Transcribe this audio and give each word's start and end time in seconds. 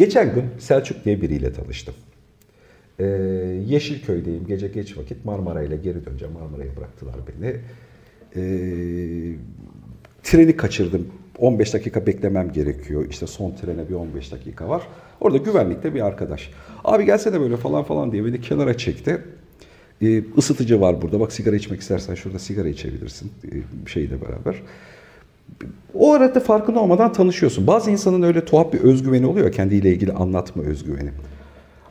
Geçen 0.00 0.34
gün 0.34 0.44
Selçuk 0.58 1.04
diye 1.04 1.22
biriyle 1.22 1.52
tanıştım. 1.52 1.94
Ee, 2.98 3.04
Yeşilköy'deyim. 3.66 4.46
Gece 4.46 4.68
geç 4.68 4.96
vakit 4.96 5.24
Marmara 5.24 5.62
ile 5.62 5.76
geri 5.76 6.06
döneceğim. 6.06 6.34
Marmara'ya 6.34 6.76
bıraktılar 6.76 7.14
beni. 7.28 7.56
Ee, 8.36 9.36
treni 10.22 10.56
kaçırdım. 10.56 11.06
15 11.38 11.74
dakika 11.74 12.06
beklemem 12.06 12.52
gerekiyor. 12.52 13.06
İşte 13.10 13.26
son 13.26 13.54
trene 13.54 13.88
bir 13.88 13.94
15 13.94 14.32
dakika 14.32 14.68
var. 14.68 14.82
Orada 15.20 15.38
güvenlikte 15.38 15.94
bir 15.94 16.00
arkadaş. 16.00 16.50
Abi 16.84 17.04
gelsene 17.04 17.40
böyle 17.40 17.56
falan 17.56 17.84
falan 17.84 18.12
diye 18.12 18.24
beni 18.24 18.40
kenara 18.40 18.76
çekti. 18.76 19.18
Ee, 20.02 20.22
var 20.80 21.02
burada. 21.02 21.20
Bak 21.20 21.32
sigara 21.32 21.56
içmek 21.56 21.80
istersen 21.80 22.14
şurada 22.14 22.38
sigara 22.38 22.68
içebilirsin. 22.68 23.32
Ee, 23.44 23.88
şeyle 23.88 24.20
beraber. 24.22 24.62
O 25.94 26.12
arada 26.12 26.40
farkında 26.40 26.80
olmadan 26.80 27.12
tanışıyorsun. 27.12 27.66
Bazı 27.66 27.90
insanın 27.90 28.22
öyle 28.22 28.44
tuhaf 28.44 28.72
bir 28.72 28.80
özgüveni 28.80 29.26
oluyor 29.26 29.52
kendiyle 29.52 29.90
ilgili 29.90 30.12
anlatma 30.12 30.62
özgüveni. 30.62 31.10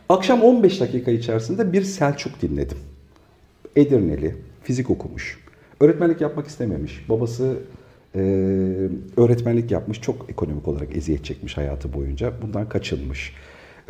Akşam 0.09 0.41
15 0.41 0.81
dakika 0.81 1.11
içerisinde 1.11 1.73
bir 1.73 1.81
Selçuk 1.81 2.41
dinledim. 2.41 2.77
Edirneli, 3.75 4.35
fizik 4.63 4.89
okumuş. 4.89 5.39
Öğretmenlik 5.79 6.21
yapmak 6.21 6.47
istememiş. 6.47 7.05
Babası 7.09 7.57
e, 8.15 8.19
öğretmenlik 9.17 9.71
yapmış. 9.71 10.01
Çok 10.01 10.29
ekonomik 10.29 10.67
olarak 10.67 10.95
eziyet 10.95 11.25
çekmiş 11.25 11.57
hayatı 11.57 11.93
boyunca. 11.93 12.33
Bundan 12.41 12.69
kaçınmış. 12.69 13.33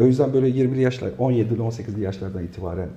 O 0.01 0.05
yüzden 0.05 0.33
böyle 0.33 0.49
20'li 0.49 0.81
yaşlar, 0.81 1.09
17'li 1.09 1.61
18'li 1.61 2.01
yaşlardan 2.01 2.43
itibaren 2.43 2.89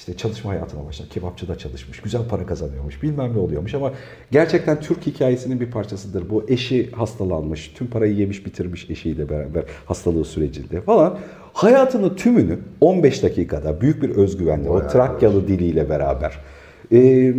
işte 0.00 0.16
çalışma 0.16 0.50
hayatına 0.50 0.86
başlar. 0.86 1.08
Kebapçıda 1.08 1.58
çalışmış. 1.58 2.00
Güzel 2.00 2.28
para 2.28 2.46
kazanıyormuş. 2.46 3.02
Bilmem 3.02 3.34
ne 3.34 3.38
oluyormuş 3.38 3.74
ama 3.74 3.92
gerçekten 4.30 4.80
Türk 4.80 5.06
hikayesinin 5.06 5.60
bir 5.60 5.70
parçasıdır. 5.70 6.30
Bu 6.30 6.44
eşi 6.48 6.90
hastalanmış. 6.90 7.72
Tüm 7.74 7.86
parayı 7.86 8.14
yemiş 8.14 8.46
bitirmiş 8.46 8.90
eşiyle 8.90 9.28
beraber 9.28 9.64
hastalığı 9.84 10.24
sürecinde 10.24 10.80
falan. 10.80 11.18
Hayatının 11.52 12.14
tümünü 12.16 12.58
15 12.80 13.22
dakikada 13.22 13.80
büyük 13.80 14.02
bir 14.02 14.10
özgüvenle, 14.10 14.70
o 14.70 14.86
Trakyalı 14.86 15.48
diliyle 15.48 15.88
beraber. 15.88 16.38
Ee, 16.92 17.34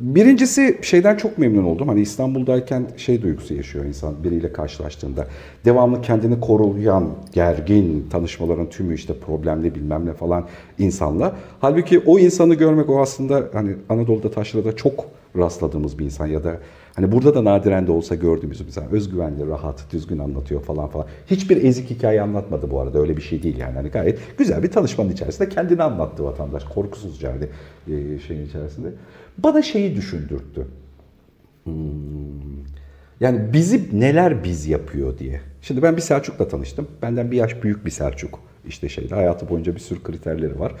Birincisi 0.00 0.78
şeyden 0.82 1.16
çok 1.16 1.38
memnun 1.38 1.64
oldum. 1.64 1.88
Hani 1.88 2.00
İstanbul'dayken 2.00 2.86
şey 2.96 3.22
duygusu 3.22 3.54
yaşıyor 3.54 3.84
insan 3.84 4.24
biriyle 4.24 4.52
karşılaştığında. 4.52 5.26
Devamlı 5.64 6.02
kendini 6.02 6.40
koruyan, 6.40 7.10
gergin 7.32 8.06
tanışmaların 8.10 8.70
tümü 8.70 8.94
işte 8.94 9.14
problemli 9.18 9.74
bilmem 9.74 10.06
ne 10.06 10.12
falan 10.12 10.46
insanla. 10.78 11.36
Halbuki 11.60 11.98
o 11.98 12.18
insanı 12.18 12.54
görmek 12.54 12.90
o 12.90 13.00
aslında 13.00 13.48
hani 13.52 13.74
Anadolu'da 13.88 14.30
taşrada 14.30 14.76
çok 14.76 15.04
rastladığımız 15.36 15.98
bir 15.98 16.04
insan 16.04 16.26
ya 16.26 16.44
da 16.44 16.58
hani 16.94 17.12
burada 17.12 17.34
da 17.34 17.44
nadiren 17.44 17.86
de 17.86 17.92
olsa 17.92 18.14
gördüğümüz 18.14 18.60
bir 18.60 18.66
insan. 18.66 18.90
Özgüvenli, 18.90 19.48
rahat, 19.48 19.92
düzgün 19.92 20.18
anlatıyor 20.18 20.62
falan 20.62 20.88
falan. 20.88 21.06
Hiçbir 21.26 21.64
ezik 21.64 21.90
hikaye 21.90 22.22
anlatmadı 22.22 22.70
bu 22.70 22.80
arada. 22.80 23.00
Öyle 23.00 23.16
bir 23.16 23.22
şey 23.22 23.42
değil 23.42 23.58
yani. 23.58 23.74
Hani 23.74 23.88
gayet 23.88 24.18
güzel 24.38 24.62
bir 24.62 24.70
tanışmanın 24.70 25.10
içerisinde 25.10 25.48
kendini 25.48 25.82
anlattı 25.82 26.24
vatandaş. 26.24 26.64
Korkusuzca 26.64 27.32
hani 27.32 27.48
şeyin 28.20 28.46
içerisinde 28.46 28.88
bana 29.38 29.62
şeyi 29.62 29.96
düşündürttü. 29.96 30.66
Hmm. 31.64 31.74
Yani 33.20 33.52
bizi 33.52 34.00
neler 34.00 34.44
biz 34.44 34.66
yapıyor 34.66 35.18
diye. 35.18 35.40
Şimdi 35.62 35.82
ben 35.82 35.96
bir 35.96 36.02
Selçuk'la 36.02 36.48
tanıştım. 36.48 36.88
Benden 37.02 37.30
bir 37.30 37.36
yaş 37.36 37.62
büyük 37.62 37.84
bir 37.84 37.90
Selçuk. 37.90 38.40
İşte 38.68 38.88
şeyde 38.88 39.14
hayatı 39.14 39.48
boyunca 39.48 39.74
bir 39.74 39.80
sürü 39.80 40.02
kriterleri 40.02 40.58
var. 40.58 40.72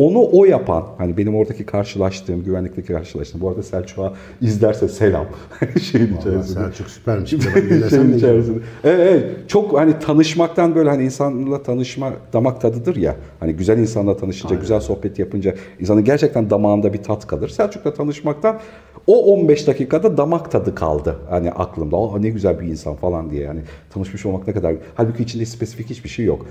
Onu 0.00 0.28
o 0.32 0.44
yapan, 0.44 0.86
hani 0.98 1.16
benim 1.16 1.36
oradaki 1.36 1.66
karşılaştığım, 1.66 2.44
güvenlikteki 2.44 2.92
karşılaştığım, 2.92 3.40
bu 3.40 3.48
arada 3.48 3.62
Selçuk'a 3.62 4.12
izlerse 4.40 4.88
selam. 4.88 5.26
şeyin 5.92 6.16
içerisinde. 6.16 6.60
Selçuk 6.60 6.90
süpermiş. 6.90 7.30
şeyin 7.90 8.16
içerisinde. 8.16 8.58
Evet, 8.84 9.00
evet, 9.00 9.48
çok 9.48 9.78
hani 9.78 9.98
tanışmaktan 9.98 10.74
böyle 10.74 10.90
hani 10.90 11.04
insanla 11.04 11.62
tanışma 11.62 12.12
damak 12.32 12.60
tadıdır 12.60 12.96
ya. 12.96 13.16
Hani 13.40 13.52
güzel 13.52 13.78
insanla 13.78 14.16
tanışınca, 14.16 14.48
Aynen. 14.48 14.60
güzel 14.60 14.80
sohbet 14.80 15.18
yapınca 15.18 15.54
insanın 15.80 16.04
gerçekten 16.04 16.50
damağında 16.50 16.92
bir 16.92 17.02
tat 17.02 17.26
kalır. 17.26 17.48
Selçuk'la 17.48 17.94
tanışmaktan 17.94 18.60
o 19.06 19.34
15 19.34 19.66
dakikada 19.66 20.16
damak 20.16 20.50
tadı 20.50 20.74
kaldı. 20.74 21.16
Hani 21.30 21.52
aklımda. 21.52 21.96
Aa 21.96 22.18
ne 22.18 22.28
güzel 22.28 22.60
bir 22.60 22.66
insan 22.66 22.94
falan 22.94 23.30
diye. 23.30 23.42
Yani 23.42 23.60
tanışmış 23.90 24.26
olmak 24.26 24.46
ne 24.46 24.52
kadar. 24.52 24.74
Halbuki 24.94 25.22
içinde 25.22 25.46
spesifik 25.46 25.90
hiçbir 25.90 26.08
şey 26.08 26.24
yok. 26.24 26.46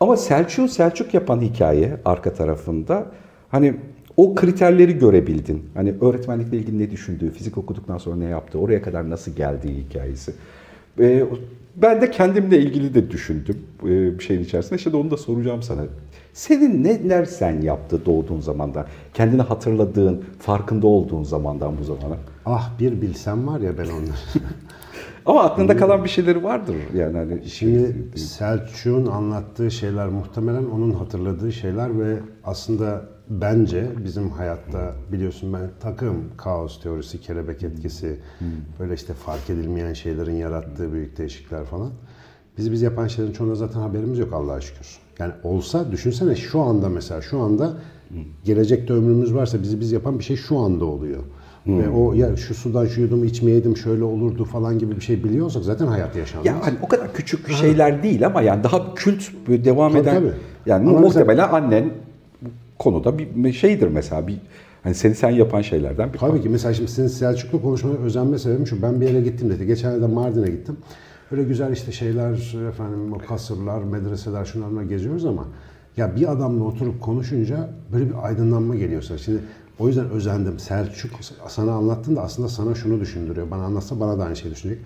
Ama 0.00 0.16
Selçuk 0.16 0.70
Selçuk 0.70 1.14
yapan 1.14 1.40
hikaye 1.40 1.96
arka 2.04 2.34
tarafında 2.34 3.06
hani 3.48 3.74
o 4.16 4.34
kriterleri 4.34 4.98
görebildin. 4.98 5.70
Hani 5.74 5.94
öğretmenlikle 6.00 6.56
ilgili 6.56 6.78
ne 6.78 6.90
düşündüğü, 6.90 7.30
fizik 7.30 7.58
okuduktan 7.58 7.98
sonra 7.98 8.16
ne 8.16 8.24
yaptı, 8.24 8.58
oraya 8.58 8.82
kadar 8.82 9.10
nasıl 9.10 9.32
geldiği 9.32 9.84
hikayesi. 9.84 10.32
Ee, 11.00 11.24
ben 11.76 12.00
de 12.00 12.10
kendimle 12.10 12.58
ilgili 12.58 12.94
de 12.94 13.10
düşündüm 13.10 13.58
e, 13.82 14.18
bir 14.18 14.24
şeyin 14.24 14.44
içerisinde. 14.44 14.76
İşte 14.76 14.96
onu 14.96 15.10
da 15.10 15.16
soracağım 15.16 15.62
sana. 15.62 15.80
Senin 16.32 16.84
neler 16.84 17.24
sen 17.24 17.60
yaptı 17.60 18.06
doğduğun 18.06 18.40
zamandan? 18.40 18.86
Kendini 19.14 19.42
hatırladığın, 19.42 20.24
farkında 20.38 20.86
olduğun 20.86 21.22
zamandan 21.22 21.78
bu 21.78 21.84
zamana? 21.84 22.16
Ah 22.46 22.70
bir 22.80 23.02
bilsem 23.02 23.46
var 23.46 23.60
ya 23.60 23.78
ben 23.78 23.84
onları. 23.84 24.16
Ama 25.26 25.42
aklında 25.42 25.76
kalan 25.76 26.04
bir 26.04 26.08
şeyleri 26.08 26.44
vardır 26.44 26.76
yani 26.94 27.16
hani. 27.18 27.44
Şimdi 27.48 27.96
Selçuk'un 28.18 29.06
anlattığı 29.06 29.70
şeyler 29.70 30.08
muhtemelen 30.08 30.64
onun 30.64 30.90
hatırladığı 30.90 31.52
şeyler 31.52 31.98
ve 31.98 32.16
aslında 32.44 33.02
bence 33.28 33.88
bizim 34.04 34.30
hayatta 34.30 34.94
biliyorsun 35.12 35.52
ben 35.52 35.70
takım 35.80 36.24
kaos 36.36 36.82
teorisi, 36.82 37.20
kelebek 37.20 37.62
etkisi, 37.62 38.16
hmm. 38.38 38.48
böyle 38.80 38.94
işte 38.94 39.14
fark 39.14 39.50
edilmeyen 39.50 39.92
şeylerin 39.92 40.34
yarattığı 40.34 40.92
büyük 40.92 41.18
değişiklikler 41.18 41.64
falan. 41.64 41.90
Bizi 42.58 42.72
biz 42.72 42.82
yapan 42.82 43.06
şeylerin 43.06 43.32
çoğunda 43.32 43.54
zaten 43.54 43.80
haberimiz 43.80 44.18
yok 44.18 44.32
Allah'a 44.32 44.60
şükür. 44.60 44.98
Yani 45.18 45.32
olsa 45.42 45.92
düşünsene 45.92 46.36
şu 46.36 46.60
anda 46.60 46.88
mesela 46.88 47.22
şu 47.22 47.40
anda 47.40 47.72
gelecekte 48.44 48.92
ömrümüz 48.92 49.34
varsa 49.34 49.62
bizi 49.62 49.80
biz 49.80 49.92
yapan 49.92 50.18
bir 50.18 50.24
şey 50.24 50.36
şu 50.36 50.58
anda 50.58 50.84
oluyor. 50.84 51.22
Hmm. 51.64 51.78
Ve 51.78 51.88
o 51.88 52.12
ya 52.12 52.36
şu 52.36 52.54
sudan 52.54 52.86
şu 52.86 53.00
yudumu 53.00 53.24
içmeyeydim 53.24 53.76
şöyle 53.76 54.04
olurdu 54.04 54.44
falan 54.44 54.78
gibi 54.78 54.96
bir 54.96 55.00
şey 55.00 55.24
biliyorsak 55.24 55.64
zaten 55.64 55.86
hayat 55.86 56.16
yaşanmaz. 56.16 56.46
Ya 56.46 56.66
hani 56.66 56.78
o 56.82 56.88
kadar 56.88 57.12
küçük 57.14 57.48
ha. 57.48 57.52
şeyler 57.52 58.02
değil 58.02 58.26
ama 58.26 58.42
yani 58.42 58.64
daha 58.64 58.94
kült 58.94 59.22
devam 59.46 59.92
tabii, 59.92 60.02
eden 60.02 60.14
tabii. 60.14 60.32
yani 60.66 60.88
ama 60.88 61.00
muhtemelen 61.00 61.36
mesela, 61.36 61.52
annen 61.52 61.90
konuda 62.78 63.18
bir 63.18 63.52
şeydir 63.52 63.88
mesela 63.88 64.26
bir 64.26 64.36
Hani 64.82 64.94
seni 64.94 65.14
sen 65.14 65.30
yapan 65.30 65.62
şeylerden 65.62 66.12
bir 66.12 66.18
Tabii 66.18 66.30
konu. 66.30 66.42
ki 66.42 66.48
mesela 66.48 66.74
şimdi 66.74 66.90
senin 66.90 67.08
Selçuklu 67.08 67.62
konuşmaya 67.62 67.96
özenme 67.96 68.38
sebebim 68.38 68.66
şu. 68.66 68.82
Ben 68.82 69.00
bir 69.00 69.08
yere 69.08 69.20
gittim 69.20 69.50
dedi. 69.50 69.66
Geçen 69.66 70.02
de 70.02 70.06
Mardin'e 70.06 70.50
gittim. 70.50 70.76
Öyle 71.30 71.42
güzel 71.42 71.72
işte 71.72 71.92
şeyler 71.92 72.32
efendim 72.68 73.18
kasırlar, 73.28 73.82
medreseler 73.82 74.44
şunlarla 74.44 74.82
geziyoruz 74.82 75.24
ama 75.24 75.44
ya 75.96 76.16
bir 76.16 76.32
adamla 76.32 76.64
oturup 76.64 77.00
konuşunca 77.00 77.70
böyle 77.92 78.08
bir 78.08 78.14
aydınlanma 78.26 78.74
geliyor 78.74 79.02
sana. 79.02 79.18
Şimdi 79.18 79.38
o 79.80 79.88
yüzden 79.88 80.10
özendim. 80.10 80.58
Selçuk 80.58 81.10
sana 81.48 81.72
anlattın 81.72 82.16
da 82.16 82.22
aslında 82.22 82.48
sana 82.48 82.74
şunu 82.74 83.00
düşündürüyor. 83.00 83.50
Bana 83.50 83.62
anlatsa 83.62 84.00
bana 84.00 84.18
da 84.18 84.24
aynı 84.24 84.36
şey 84.36 84.50
düşünecek. 84.50 84.78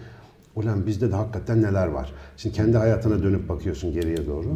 Ulan 0.56 0.86
bizde 0.86 1.10
de 1.10 1.14
hakikaten 1.14 1.62
neler 1.62 1.86
var. 1.86 2.12
Şimdi 2.36 2.56
kendi 2.56 2.76
hayatına 2.76 3.22
dönüp 3.22 3.48
bakıyorsun 3.48 3.92
geriye 3.92 4.26
doğru. 4.26 4.46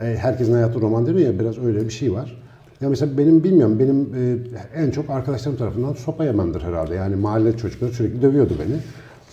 E, 0.00 0.04
herkesin 0.16 0.52
hayatı 0.52 0.80
roman 0.80 1.02
mi 1.02 1.22
ya? 1.22 1.38
Biraz 1.38 1.58
öyle 1.58 1.84
bir 1.84 1.90
şey 1.90 2.12
var. 2.12 2.42
Ya 2.80 2.88
mesela 2.88 3.18
benim 3.18 3.44
bilmiyorum 3.44 3.78
benim 3.78 4.14
e, 4.14 4.36
en 4.74 4.90
çok 4.90 5.10
arkadaşlarım 5.10 5.58
tarafından 5.58 5.92
sopa 5.92 6.24
yememdir 6.24 6.62
herhalde. 6.62 6.94
Yani 6.94 7.16
mahalle 7.16 7.56
çocukları 7.56 7.92
sürekli 7.92 8.22
dövüyordu 8.22 8.54
beni. 8.58 8.76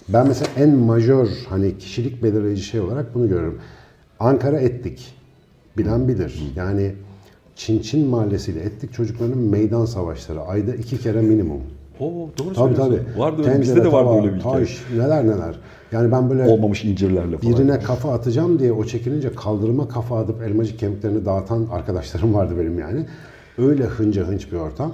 Ben 0.10 0.28
mesela 0.28 0.48
en 0.58 0.76
majör 0.76 1.28
hani 1.50 1.78
kişilik 1.78 2.24
belirleyici 2.24 2.64
şey 2.64 2.80
olarak 2.80 3.16
bunu 3.16 3.30
görüyorum. 3.30 3.60
Ankara 4.20 4.60
Ettik. 4.60 5.16
Bilen 5.78 6.08
bilir. 6.08 6.54
Yani 6.56 6.96
Çin 7.56 7.80
Çin 7.80 8.08
Mahallesi 8.08 8.52
ile 8.52 8.60
Ettik 8.60 8.94
çocuklarının 8.94 9.38
meydan 9.38 9.86
savaşları 9.86 10.42
ayda 10.42 10.76
iki 10.76 11.00
kere 11.00 11.22
minimum. 11.22 11.62
Oo, 12.00 12.30
doğru 12.38 12.54
tabii, 12.54 12.76
tabii. 12.76 13.00
Vardı 13.18 13.42
öyle. 13.50 13.62
Bizde 13.62 13.84
de 13.84 13.92
vardı 13.92 14.10
öyle 14.16 14.34
bir 14.34 14.40
hikaye. 14.40 14.66
Taş, 14.66 14.82
neler 14.98 15.28
neler. 15.28 15.56
Yani 15.92 16.12
ben 16.12 16.30
böyle 16.30 16.44
olmamış 16.44 16.86
incirlerle 16.86 17.38
falan. 17.38 17.54
Birine 17.56 17.80
kafa 17.80 18.14
atacağım 18.14 18.60
diye 18.60 18.72
o 18.72 18.86
çekilince 18.86 19.34
kaldırıma 19.36 19.88
kafa 19.88 20.20
atıp 20.20 20.42
elmacık 20.42 20.80
kemiklerini 20.80 21.26
dağıtan 21.26 21.68
arkadaşlarım 21.72 22.34
vardı 22.34 22.54
benim 22.60 22.80
yani. 22.80 23.06
Öyle 23.58 23.84
hınca 23.84 24.28
hınç 24.28 24.52
bir 24.52 24.58
ortam. 24.58 24.94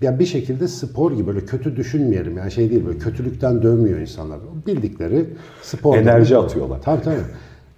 Ya 0.00 0.18
bir 0.18 0.26
şekilde 0.26 0.68
spor 0.68 1.12
gibi 1.12 1.26
böyle 1.26 1.40
kötü 1.40 1.76
düşünmeyelim. 1.76 2.38
Yani 2.38 2.50
şey 2.50 2.70
değil 2.70 2.86
böyle 2.86 2.98
kötülükten 2.98 3.62
dönmüyor 3.62 3.98
insanlar. 3.98 4.38
Bildikleri 4.66 5.26
spor. 5.62 5.96
Enerji 5.96 6.36
atıyorlar. 6.36 6.82
Tabii 6.82 7.02
tabii. 7.02 7.16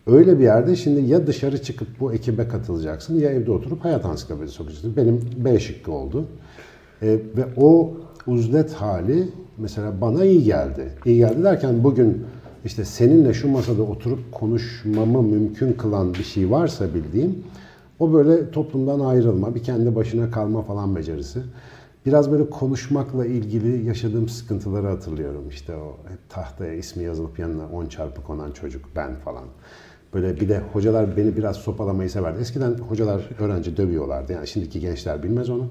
Öyle 0.09 0.39
bir 0.39 0.45
yerde 0.45 0.77
şimdi 0.77 1.11
ya 1.11 1.27
dışarı 1.27 1.63
çıkıp 1.63 1.89
bu 2.01 2.13
ekibe 2.13 2.49
katılacaksın 2.49 3.21
ya 3.21 3.31
evde 3.31 3.51
oturup 3.51 3.85
hayat 3.85 4.05
ansiklopedisi 4.05 4.63
okuyacaksın. 4.63 4.97
Benim 4.97 5.21
B 5.37 5.61
şıkkı 5.61 5.93
oldu. 5.93 6.25
E, 7.03 7.07
ve 7.13 7.45
o 7.57 7.95
uzlet 8.27 8.73
hali 8.73 9.29
mesela 9.59 10.01
bana 10.01 10.25
iyi 10.25 10.45
geldi. 10.45 10.93
İyi 11.05 11.17
geldi 11.17 11.45
derken 11.45 11.85
bugün 11.85 12.27
işte 12.65 12.85
seninle 12.85 13.35
şu 13.35 13.49
masada 13.49 13.83
oturup 13.83 14.33
konuşmamı 14.33 15.23
mümkün 15.23 15.73
kılan 15.73 16.15
bir 16.15 16.25
şey 16.25 16.51
varsa 16.51 16.95
bildiğim 16.95 17.45
o 17.99 18.13
böyle 18.13 18.51
toplumdan 18.51 19.01
ayrılma, 19.01 19.55
bir 19.55 19.63
kendi 19.63 19.97
başına 19.97 20.31
kalma 20.31 20.63
falan 20.63 20.97
becerisi. 20.97 21.41
Biraz 22.07 22.33
böyle 22.33 22.51
konuşmakla 22.51 23.27
ilgili 23.27 23.87
yaşadığım 23.87 24.29
sıkıntıları 24.29 24.87
hatırlıyorum. 24.87 25.49
İşte 25.49 25.77
o 25.77 26.11
hep 26.11 26.31
tahtaya 26.31 26.73
ismi 26.73 27.05
yazılıp 27.05 27.39
yanına 27.39 27.69
10 27.69 27.87
çarpı 27.87 28.23
konan 28.23 28.53
çocuk 28.53 28.85
ben 28.97 29.15
falan. 29.15 29.45
Böyle 30.15 30.41
bir 30.41 30.49
de 30.49 30.61
hocalar 30.73 31.17
beni 31.17 31.37
biraz 31.37 31.57
sopalamayı 31.57 32.11
severdi. 32.11 32.41
Eskiden 32.41 32.75
hocalar 32.89 33.29
öğrenci 33.39 33.77
dövüyorlardı. 33.77 34.33
Yani 34.33 34.47
şimdiki 34.47 34.81
gençler 34.81 35.23
bilmez 35.23 35.51
onu. 35.51 35.67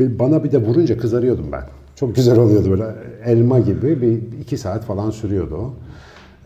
Bana 0.00 0.44
bir 0.44 0.52
de 0.52 0.58
vurunca 0.58 0.98
kızarıyordum 0.98 1.52
ben. 1.52 1.64
Çok 1.96 2.16
güzel 2.16 2.38
oluyordu 2.38 2.70
böyle 2.70 2.94
elma 3.24 3.58
gibi 3.58 4.02
bir 4.02 4.38
iki 4.40 4.58
saat 4.58 4.84
falan 4.84 5.10
sürüyordu 5.10 5.54
o. 5.54 5.74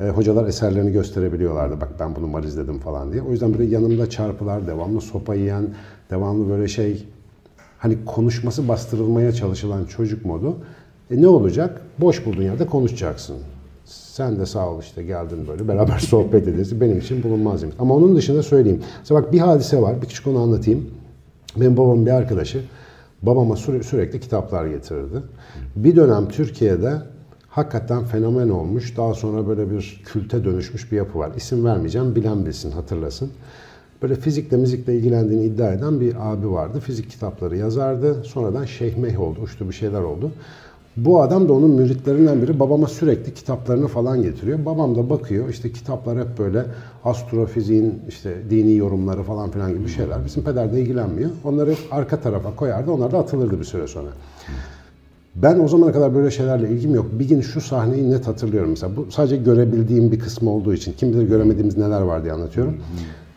E, 0.05 0.09
hocalar 0.09 0.47
eserlerini 0.47 0.93
gösterebiliyorlardı. 0.93 1.81
Bak 1.81 1.89
ben 2.01 2.17
bunu 2.17 2.27
marizledim 2.27 2.79
falan 2.79 3.13
diye. 3.13 3.23
O 3.23 3.31
yüzden 3.31 3.53
böyle 3.53 3.65
yanımda 3.65 4.11
çarpılar, 4.11 4.67
devamlı 4.67 5.01
sopa 5.01 5.35
yiyen, 5.35 5.65
devamlı 6.11 6.49
böyle 6.49 6.69
şey 6.69 7.07
hani 7.79 8.05
konuşması 8.05 8.69
bastırılmaya 8.69 9.33
çalışılan 9.33 9.85
çocuk 9.85 10.25
modu. 10.25 10.57
E 11.11 11.23
ne 11.23 11.29
olacak? 11.29 11.83
Boş 11.99 12.27
bulduğun 12.27 12.43
yerde 12.43 12.67
konuşacaksın. 12.67 13.37
Sen 13.87 14.39
de 14.39 14.47
sağ 14.47 14.71
ol 14.71 14.81
işte 14.81 15.03
geldin 15.03 15.39
böyle 15.49 15.69
beraber 15.69 15.99
sohbet 15.99 16.49
ederiz. 16.49 16.81
Benim 16.81 16.99
için 16.99 17.23
bulunmaz 17.23 17.63
demiş. 17.63 17.77
Ama 17.79 17.95
onun 17.95 18.17
dışında 18.17 18.43
söyleyeyim. 18.43 18.83
Mesela 18.99 19.23
bak 19.23 19.33
bir 19.33 19.39
hadise 19.39 19.83
var. 19.83 20.03
Bir 20.03 20.07
küçük 20.07 20.27
onu 20.27 20.39
anlatayım. 20.43 20.91
Benim 21.57 21.77
babamın 21.77 22.07
bir 22.07 22.11
arkadaşı 22.11 22.65
babama 23.23 23.55
süre- 23.57 23.83
sürekli 23.83 24.21
kitaplar 24.21 24.67
getirirdi. 24.67 25.23
Bir 25.77 25.97
dönem 25.97 26.29
Türkiye'de 26.29 26.93
hakikaten 27.49 28.05
fenomen 28.05 28.49
olmuş. 28.49 28.97
Daha 28.97 29.15
sonra 29.15 29.49
böyle 29.49 29.71
bir 29.71 30.03
külte 30.05 30.45
dönüşmüş 30.45 30.93
bir 30.93 30.97
yapı 30.97 31.19
var. 31.19 31.31
İsim 31.37 31.65
vermeyeceğim. 31.65 32.15
Bilen 32.17 32.47
bilsin, 32.47 32.71
hatırlasın. 32.71 33.31
Böyle 34.03 34.15
fizikle 34.15 34.57
müzikle 34.57 34.95
ilgilendiğini 34.97 35.45
iddia 35.45 35.73
eden 35.73 36.01
bir 36.01 36.33
abi 36.33 36.51
vardı. 36.51 36.81
Fizik 36.81 37.11
kitapları 37.11 37.57
yazardı. 37.57 38.25
Sonradan 38.25 38.65
şeyh 38.65 38.97
meyh 38.97 39.21
oldu. 39.21 39.41
Uçtu 39.41 39.69
bir 39.69 39.75
şeyler 39.75 40.01
oldu. 40.01 40.31
Bu 40.97 41.23
adam 41.23 41.49
da 41.49 41.53
onun 41.53 41.71
müritlerinden 41.71 42.43
biri. 42.43 42.61
Babama 42.61 42.87
sürekli 42.87 43.35
kitaplarını 43.35 43.89
falan 43.89 44.23
getiriyor. 44.23 44.65
Babam 44.67 44.97
da 44.97 45.11
bakıyor. 45.11 45.49
işte 45.49 45.73
kitaplar 45.73 46.19
hep 46.19 46.39
böyle 46.39 46.65
astrofiziğin 47.05 47.95
işte 48.09 48.37
dini 48.51 48.75
yorumları 48.75 49.23
falan 49.23 49.51
filan 49.51 49.75
gibi 49.79 49.89
şeyler. 49.89 50.25
Bizim 50.25 50.45
peder 50.45 50.73
de 50.73 50.81
ilgilenmiyor. 50.81 51.31
Onları 51.45 51.75
arka 51.91 52.21
tarafa 52.21 52.57
koyardı. 52.57 52.91
Onlar 52.91 53.13
da 53.13 53.19
atılırdı 53.19 53.61
bir 53.61 53.65
süre 53.65 53.87
sonra. 53.87 54.09
Ben 55.35 55.59
o 55.59 55.69
zamana 55.69 55.93
kadar 55.93 56.15
böyle 56.15 56.31
şeylerle 56.31 56.71
ilgim 56.71 56.95
yok. 56.95 57.07
Bir 57.13 57.29
gün 57.29 57.41
şu 57.41 57.61
sahneyi 57.61 58.11
net 58.11 58.27
hatırlıyorum 58.27 58.71
mesela. 58.71 58.97
Bu 58.97 59.07
sadece 59.11 59.37
görebildiğim 59.37 60.13
bir 60.13 60.19
kısmı 60.19 60.51
olduğu 60.51 60.75
için. 60.75 60.93
Kim 60.93 61.13
bilir 61.13 61.29
göremediğimiz 61.29 61.77
neler 61.77 62.01
var 62.01 62.23
diye 62.23 62.33
anlatıyorum. 62.33 62.77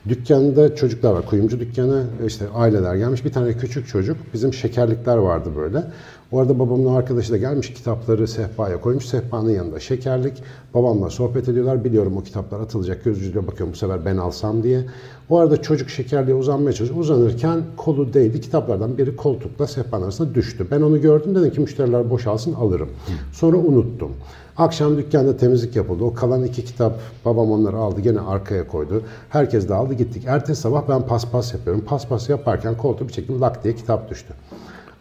Dükkanda 0.08 0.76
çocuklar 0.76 1.12
var. 1.14 1.26
Kuyumcu 1.26 1.60
dükkanı 1.60 2.04
işte 2.28 2.46
aileler 2.56 2.96
gelmiş. 2.96 3.26
Bir 3.26 3.32
tane 3.32 3.54
küçük 3.54 3.88
çocuk. 3.88 4.18
Bizim 4.34 4.54
şekerlikler 4.54 5.18
vardı 5.18 5.50
böyle. 5.58 5.84
O 6.32 6.40
arada 6.40 6.60
babamın 6.60 6.96
arkadaşı 6.96 7.34
da 7.34 7.38
gelmiş 7.38 7.74
kitapları 7.74 8.28
sehpaya 8.28 8.82
koymuş. 8.82 9.06
Sehpanın 9.06 9.50
yanında 9.50 9.80
şekerlik. 9.80 10.44
Babamla 10.74 11.10
sohbet 11.10 11.50
ediyorlar. 11.50 11.84
Biliyorum 11.84 12.18
o 12.18 12.24
kitaplar 12.24 12.60
atılacak. 12.60 13.04
Göz 13.04 13.18
ucuyla 13.18 13.48
bakıyorum 13.48 13.74
bu 13.74 13.78
sefer 13.78 14.06
ben 14.06 14.18
alsam 14.18 14.64
diye. 14.64 14.86
O 15.30 15.38
arada 15.38 15.62
çocuk 15.62 15.90
şekerliğe 15.90 16.36
uzanmaya 16.38 16.74
çalışıyor. 16.74 17.00
Uzanırken 17.00 17.62
kolu 17.78 18.14
değdi. 18.14 18.42
Kitaplardan 18.42 18.98
biri 18.98 19.16
koltukla 19.16 19.68
sehpanın 19.68 20.04
arasına 20.04 20.36
düştü. 20.36 20.68
Ben 20.72 20.82
onu 20.82 21.02
gördüm. 21.02 21.36
Dedim 21.36 21.52
ki 21.52 21.62
müşteriler 21.62 22.10
boşalsın 22.10 22.54
alırım. 22.54 22.90
Sonra 23.34 23.58
unuttum. 23.58 24.12
Akşam 24.60 24.98
dükkanda 24.98 25.38
temizlik 25.38 25.76
yapıldı. 25.76 26.04
O 26.04 26.14
kalan 26.14 26.44
iki 26.44 26.66
kitap 26.66 27.00
babam 27.26 27.52
onları 27.52 27.78
aldı 27.78 28.02
gene 28.02 28.20
arkaya 28.20 28.68
koydu. 28.68 29.04
Herkes 29.30 29.70
de 29.70 29.74
aldı 29.74 29.94
gittik. 29.94 30.24
Ertesi 30.28 30.62
sabah 30.62 30.90
ben 30.90 31.02
paspas 31.02 31.54
yapıyorum. 31.54 31.84
Paspas 31.86 32.30
yaparken 32.30 32.78
koltuğu 32.78 33.08
bir 33.08 33.14
çektim 33.14 33.42
lak 33.42 33.64
diye 33.64 33.76
kitap 33.76 34.10
düştü. 34.10 34.34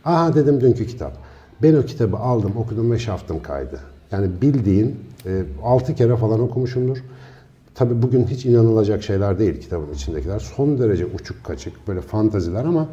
Aha 0.05 0.34
dedim 0.34 0.60
dünkü 0.60 0.87
kitap. 0.87 1.12
Ben 1.62 1.75
o 1.75 1.82
kitabı 1.82 2.16
aldım 2.16 2.52
okudum 2.56 2.93
ve 2.93 2.99
şaftım 2.99 3.43
kaydı. 3.43 3.81
Yani 4.12 4.28
bildiğin 4.43 4.96
e, 5.26 5.43
6 5.64 5.94
kere 5.94 6.16
falan 6.16 6.40
okumuşumdur. 6.40 6.99
Tabi 7.75 8.02
bugün 8.02 8.26
hiç 8.26 8.46
inanılacak 8.46 9.02
şeyler 9.02 9.38
değil 9.38 9.60
kitabın 9.60 9.93
içindekiler. 9.94 10.38
Son 10.38 10.78
derece 10.78 11.06
uçuk 11.06 11.44
kaçık 11.44 11.88
böyle 11.88 12.00
fantaziler 12.00 12.64
ama 12.64 12.88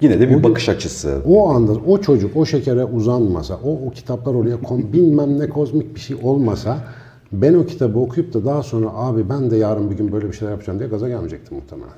Yine 0.00 0.20
de 0.20 0.30
bir 0.30 0.42
bakış 0.42 0.68
açısı. 0.68 1.22
o 1.26 1.48
anda 1.50 1.72
o 1.72 2.00
çocuk 2.00 2.36
o 2.36 2.46
şekere 2.46 2.84
uzanmasa, 2.84 3.54
o, 3.64 3.86
o 3.86 3.90
kitaplar 3.90 4.34
oraya 4.34 4.60
kon, 4.60 4.82
bilmem 4.92 5.38
ne 5.38 5.48
kozmik 5.48 5.94
bir 5.94 6.00
şey 6.00 6.16
olmasa 6.22 6.78
ben 7.32 7.54
o 7.54 7.66
kitabı 7.66 7.98
okuyup 7.98 8.34
da 8.34 8.44
daha 8.44 8.62
sonra 8.62 8.86
abi 8.92 9.28
ben 9.28 9.50
de 9.50 9.56
yarın 9.56 9.90
bir 9.90 9.96
gün 9.96 10.12
böyle 10.12 10.28
bir 10.28 10.32
şeyler 10.32 10.52
yapacağım 10.52 10.78
diye 10.78 10.88
gaza 10.88 11.08
gelmeyecektim 11.08 11.56
muhtemelen. 11.56 11.94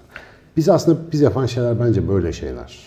Biz 0.56 0.68
aslında 0.68 0.98
biz 1.12 1.20
yapan 1.20 1.46
şeyler 1.46 1.80
bence 1.80 2.08
böyle 2.08 2.32
şeyler. 2.32 2.78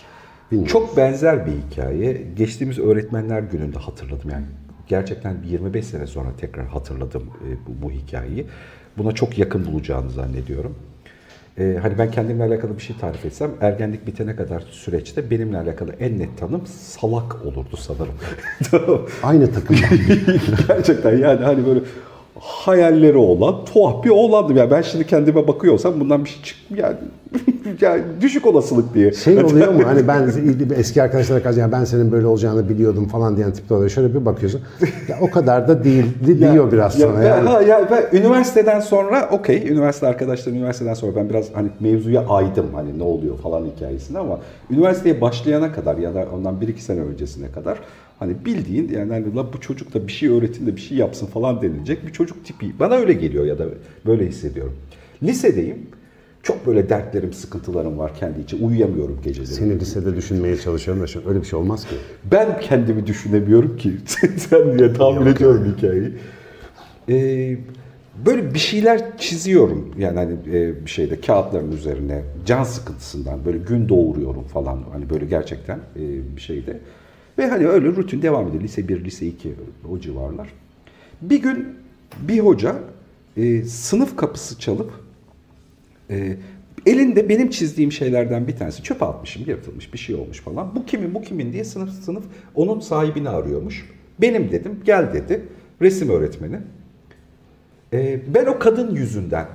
Bilmiyorum. 0.50 0.72
Çok 0.72 0.96
benzer 0.96 1.46
bir 1.46 1.52
hikaye. 1.52 2.26
Geçtiğimiz 2.36 2.78
öğretmenler 2.78 3.40
gününde 3.40 3.78
hatırladım 3.78 4.30
yani. 4.30 4.44
Gerçekten 4.88 5.36
25 5.48 5.86
sene 5.86 6.06
sonra 6.06 6.28
tekrar 6.40 6.66
hatırladım 6.66 7.22
e, 7.22 7.48
bu, 7.66 7.86
bu 7.86 7.90
hikayeyi. 7.90 8.46
Buna 8.98 9.12
çok 9.12 9.38
yakın 9.38 9.66
bulacağını 9.66 10.10
zannediyorum. 10.10 10.74
E, 11.58 11.78
hani 11.82 11.98
ben 11.98 12.10
kendimle 12.10 12.44
alakalı 12.44 12.76
bir 12.76 12.82
şey 12.82 12.96
tarif 12.96 13.24
etsem 13.24 13.50
ergenlik 13.60 14.06
bitene 14.06 14.36
kadar 14.36 14.60
süreçte 14.70 15.30
benimle 15.30 15.58
alakalı 15.58 15.92
en 16.00 16.18
net 16.18 16.38
tanım 16.38 16.66
salak 16.66 17.44
olurdu 17.44 17.76
sanırım. 17.76 18.14
Aynı 19.22 19.52
takımdan. 19.52 19.82
Gerçekten 20.68 21.18
yani 21.18 21.44
hani 21.44 21.66
böyle 21.66 21.80
hayalleri 22.40 23.16
olan 23.16 23.64
tuhaf 23.64 24.04
bir 24.04 24.10
oğlandım. 24.10 24.56
Yani 24.56 24.70
ben 24.70 24.82
şimdi 24.82 25.06
kendime 25.06 25.48
bakıyorsam 25.48 26.00
bundan 26.00 26.24
bir 26.24 26.30
şey 26.30 26.42
çık 26.42 26.56
yani, 26.76 26.96
yani 27.80 28.02
düşük 28.20 28.46
olasılık 28.46 28.94
diye. 28.94 29.12
Şey 29.12 29.44
oluyor 29.44 29.72
mu 29.72 29.82
hani 29.86 30.08
ben 30.08 30.30
eski 30.76 31.02
arkadaşlara 31.02 31.42
karşı 31.42 31.58
yani 31.58 31.72
ben 31.72 31.84
senin 31.84 32.12
böyle 32.12 32.26
olacağını 32.26 32.68
biliyordum 32.68 33.08
falan 33.08 33.36
diyen 33.36 33.52
tipte 33.52 33.74
oluyor. 33.74 33.90
Şöyle 33.90 34.14
bir 34.14 34.26
bakıyorsun. 34.26 34.60
Ya 35.08 35.16
o 35.20 35.30
kadar 35.30 35.68
da 35.68 35.84
değil 35.84 36.04
diyor 36.26 36.72
biraz 36.72 37.00
Ya 37.00 37.06
sonra. 37.06 37.20
ben, 37.20 37.26
yani. 37.26 37.48
ha, 37.48 37.62
ya 37.62 37.88
ben 37.90 38.18
üniversiteden 38.18 38.80
sonra 38.80 39.28
okey 39.32 39.68
üniversite 39.68 40.06
arkadaşlarım 40.06 40.58
üniversiteden 40.58 40.94
sonra 40.94 41.16
ben 41.16 41.28
biraz 41.30 41.46
hani 41.54 41.68
mevzuya 41.80 42.26
aydım 42.28 42.66
hani 42.74 42.98
ne 42.98 43.02
oluyor 43.02 43.38
falan 43.38 43.64
hikayesinde 43.76 44.18
ama 44.18 44.38
üniversiteye 44.70 45.20
başlayana 45.20 45.72
kadar 45.72 45.96
ya 45.96 46.14
da 46.14 46.24
ondan 46.34 46.60
bir 46.60 46.68
iki 46.68 46.82
sene 46.82 47.00
öncesine 47.00 47.50
kadar 47.52 47.78
hani 48.20 48.44
bildiğin 48.44 48.88
yani 48.88 49.12
hani 49.12 49.34
la 49.36 49.52
bu 49.52 49.60
çocuk 49.60 49.94
da 49.94 50.06
bir 50.06 50.12
şey 50.12 50.28
öğretin 50.28 50.66
de 50.66 50.76
bir 50.76 50.80
şey 50.80 50.98
yapsın 50.98 51.26
falan 51.26 51.62
denilecek 51.62 52.06
bir 52.06 52.12
çocuk 52.12 52.44
tipi. 52.44 52.78
Bana 52.78 52.94
öyle 52.94 53.12
geliyor 53.12 53.44
ya 53.46 53.58
da 53.58 53.66
böyle 54.06 54.28
hissediyorum. 54.28 54.76
Lisedeyim. 55.22 55.78
Çok 56.42 56.66
böyle 56.66 56.88
dertlerim, 56.88 57.32
sıkıntılarım 57.32 57.98
var 57.98 58.14
kendi 58.14 58.40
içi. 58.40 58.56
Uyuyamıyorum 58.56 59.20
geceleri. 59.24 59.46
Seni 59.46 59.80
lisede 59.80 60.16
düşünmeye 60.16 60.56
çalışıyorum 60.56 61.02
da 61.02 61.06
şu 61.06 61.28
öyle 61.28 61.40
bir 61.40 61.46
şey 61.46 61.58
olmaz 61.58 61.84
ki. 61.84 61.94
Ben 62.32 62.60
kendimi 62.60 63.06
düşünemiyorum 63.06 63.76
ki. 63.76 63.92
Sen 64.36 64.78
diye 64.78 64.92
tahmin 64.92 65.26
ediyorum 65.26 65.74
hikayeyi. 65.76 66.12
Ee, 67.08 67.58
böyle 68.26 68.54
bir 68.54 68.58
şeyler 68.58 69.18
çiziyorum. 69.18 69.94
Yani 69.98 70.18
hani 70.18 70.32
e, 70.56 70.84
bir 70.84 70.90
şeyde 70.90 71.20
kağıtların 71.20 71.72
üzerine 71.72 72.22
can 72.46 72.64
sıkıntısından 72.64 73.44
böyle 73.44 73.58
gün 73.58 73.88
doğuruyorum 73.88 74.42
falan. 74.42 74.78
Hani 74.92 75.10
böyle 75.10 75.26
gerçekten 75.26 75.76
e, 75.76 76.36
bir 76.36 76.40
şeyde. 76.40 76.80
Ve 77.40 77.46
hani 77.46 77.66
öyle 77.66 77.86
rutin 77.86 78.22
devam 78.22 78.48
ediyor. 78.48 78.62
Lise 78.62 78.88
1, 78.88 79.04
lise 79.04 79.26
2 79.26 79.54
o 79.90 79.98
civarlar. 79.98 80.48
Bir 81.22 81.42
gün 81.42 81.68
bir 82.28 82.38
hoca 82.38 82.76
e, 83.36 83.62
sınıf 83.64 84.16
kapısı 84.16 84.58
çalıp 84.58 84.92
e, 86.10 86.36
elinde 86.86 87.28
benim 87.28 87.50
çizdiğim 87.50 87.92
şeylerden 87.92 88.48
bir 88.48 88.56
tanesi 88.56 88.82
çöpe 88.82 89.04
atmışım, 89.04 89.42
yırtılmış 89.46 89.92
bir 89.92 89.98
şey 89.98 90.14
olmuş 90.14 90.40
falan. 90.40 90.74
Bu 90.74 90.86
kimin, 90.86 91.14
bu 91.14 91.22
kimin 91.22 91.52
diye 91.52 91.64
sınıf 91.64 91.90
sınıf 91.90 92.24
onun 92.54 92.80
sahibini 92.80 93.28
arıyormuş. 93.28 93.88
Benim 94.20 94.52
dedim, 94.52 94.80
gel 94.84 95.14
dedi. 95.14 95.42
Resim 95.82 96.08
öğretmeni. 96.08 96.58
E, 97.92 98.20
ben 98.34 98.46
o 98.46 98.58
kadın 98.58 98.94
yüzünden, 98.94 99.46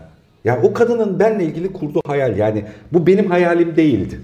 yani 0.43 0.67
o 0.67 0.73
kadının 0.73 1.19
benle 1.19 1.45
ilgili 1.45 1.73
kurduğu 1.73 2.01
hayal, 2.05 2.37
yani 2.37 2.65
bu 2.93 3.07
benim 3.07 3.25
hayalim 3.25 3.75
değildi. 3.75 4.19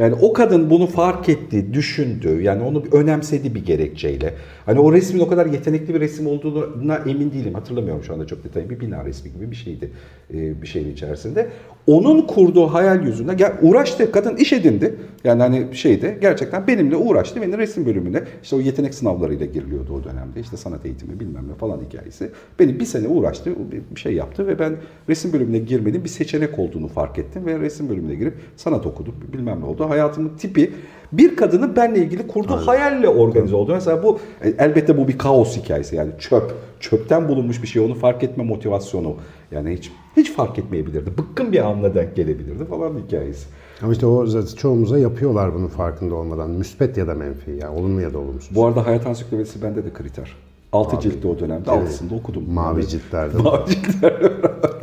Yani 0.00 0.14
o 0.20 0.32
kadın 0.32 0.70
bunu 0.70 0.86
fark 0.86 1.28
etti, 1.28 1.74
düşündü. 1.74 2.42
Yani 2.42 2.62
onu 2.62 2.84
önemsedi 2.92 3.54
bir 3.54 3.64
gerekçeyle. 3.64 4.34
Hani 4.66 4.80
o 4.80 4.92
resmin 4.92 5.20
o 5.20 5.28
kadar 5.28 5.46
yetenekli 5.46 5.94
bir 5.94 6.00
resim 6.00 6.26
olduğuna 6.26 6.96
emin 6.96 7.32
değilim. 7.32 7.54
Hatırlamıyorum 7.54 8.02
şu 8.04 8.14
anda 8.14 8.26
çok 8.26 8.44
detaylı. 8.44 8.70
Bir 8.70 8.80
bina 8.80 9.04
resmi 9.04 9.32
gibi 9.32 9.50
bir 9.50 9.56
şeydi 9.56 9.90
e, 10.34 10.62
bir 10.62 10.66
şeyin 10.66 10.92
içerisinde. 10.92 11.48
Onun 11.90 12.22
kurduğu 12.22 12.66
hayal 12.66 13.06
yüzünden 13.06 13.36
gel 13.36 13.52
uğraştı. 13.62 14.12
Kadın 14.12 14.36
iş 14.36 14.52
edindi. 14.52 14.94
Yani 15.24 15.42
hani 15.42 15.66
şeyde 15.72 16.18
gerçekten 16.20 16.66
benimle 16.66 16.96
uğraştı. 16.96 17.42
Benim 17.42 17.58
resim 17.58 17.86
bölümüne 17.86 18.22
işte 18.42 18.56
o 18.56 18.60
yetenek 18.60 18.94
sınavlarıyla 18.94 19.46
giriliyordu 19.46 19.92
o 19.92 20.04
dönemde. 20.04 20.40
İşte 20.40 20.56
sanat 20.56 20.86
eğitimi 20.86 21.20
bilmem 21.20 21.48
ne 21.48 21.54
falan 21.54 21.80
hikayesi. 21.88 22.30
Benim 22.58 22.80
bir 22.80 22.84
sene 22.84 23.08
uğraştı, 23.08 23.50
bir 23.94 24.00
şey 24.00 24.14
yaptı 24.14 24.46
ve 24.46 24.58
ben 24.58 24.76
resim 25.08 25.32
bölümüne 25.32 25.58
girmedim. 25.58 26.04
Bir 26.04 26.08
seçenek 26.08 26.58
olduğunu 26.58 26.88
fark 26.88 27.18
ettim 27.18 27.46
ve 27.46 27.58
resim 27.58 27.88
bölümüne 27.88 28.14
girip 28.14 28.34
sanat 28.56 28.86
okudum. 28.86 29.14
Bilmem 29.32 29.60
ne 29.60 29.64
oldu. 29.64 29.88
Hayatımın 29.88 30.36
tipi 30.36 30.72
bir 31.12 31.36
kadının 31.36 31.76
benle 31.76 31.98
ilgili 31.98 32.26
kurduğu 32.26 32.56
hayalle 32.56 33.08
organize 33.08 33.56
oldu. 33.56 33.72
Mesela 33.74 34.02
bu 34.02 34.18
e, 34.44 34.48
elbette 34.58 34.98
bu 34.98 35.08
bir 35.08 35.18
kaos 35.18 35.56
hikayesi 35.56 35.96
yani 35.96 36.10
çöp. 36.18 36.54
Çöpten 36.80 37.28
bulunmuş 37.28 37.62
bir 37.62 37.68
şey 37.68 37.82
onu 37.82 37.94
fark 37.94 38.22
etme 38.22 38.44
motivasyonu. 38.44 39.16
Yani 39.52 39.76
hiç 39.76 39.92
hiç 40.16 40.32
fark 40.32 40.58
etmeyebilirdi. 40.58 41.12
Bıkkın 41.18 41.52
bir 41.52 41.60
anla 41.60 41.94
denk 41.94 42.16
gelebilirdi 42.16 42.64
falan 42.64 42.98
hikayesi. 43.06 43.46
Ama 43.82 43.92
işte 43.92 44.06
o 44.06 44.26
zaten 44.26 44.56
çoğumuza 44.56 44.98
yapıyorlar 44.98 45.54
bunun 45.54 45.66
farkında 45.66 46.14
olmadan. 46.14 46.50
Müspet 46.50 46.96
ya 46.96 47.06
da 47.06 47.14
menfi. 47.14 47.50
Yani 47.50 47.78
olumlu 47.78 48.00
ya 48.00 48.12
da 48.12 48.18
olumsuz. 48.18 48.56
Bu 48.56 48.66
arada 48.66 48.86
hayat 48.86 49.06
ansiklopedisi 49.06 49.62
bende 49.62 49.84
de 49.84 49.92
kriter. 49.92 50.36
Altı 50.72 50.96
Abi, 50.96 51.02
ciltti 51.02 51.26
o 51.26 51.38
dönemde. 51.38 51.70
Altısını 51.70 52.10
da 52.10 52.14
okudum. 52.14 52.52
Mavi 52.52 52.88
ciltlerde. 52.88 53.38
Mavi 53.42 53.70
ciltler. 53.70 54.32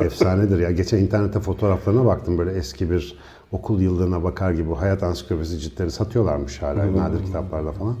Efsanedir 0.00 0.58
ya. 0.58 0.70
Geçen 0.70 0.98
internette 0.98 1.40
fotoğraflarına 1.40 2.04
baktım 2.04 2.38
böyle 2.38 2.52
eski 2.52 2.90
bir 2.90 3.18
okul 3.52 3.80
yıllığına 3.80 4.24
bakar 4.24 4.52
gibi 4.52 4.74
hayat 4.74 5.02
ansiklopedisi 5.02 5.58
ciltleri 5.58 5.90
satıyorlarmış 5.90 6.62
hala 6.62 6.96
nadir 6.96 7.24
kitaplarda 7.24 7.72
falan. 7.72 7.96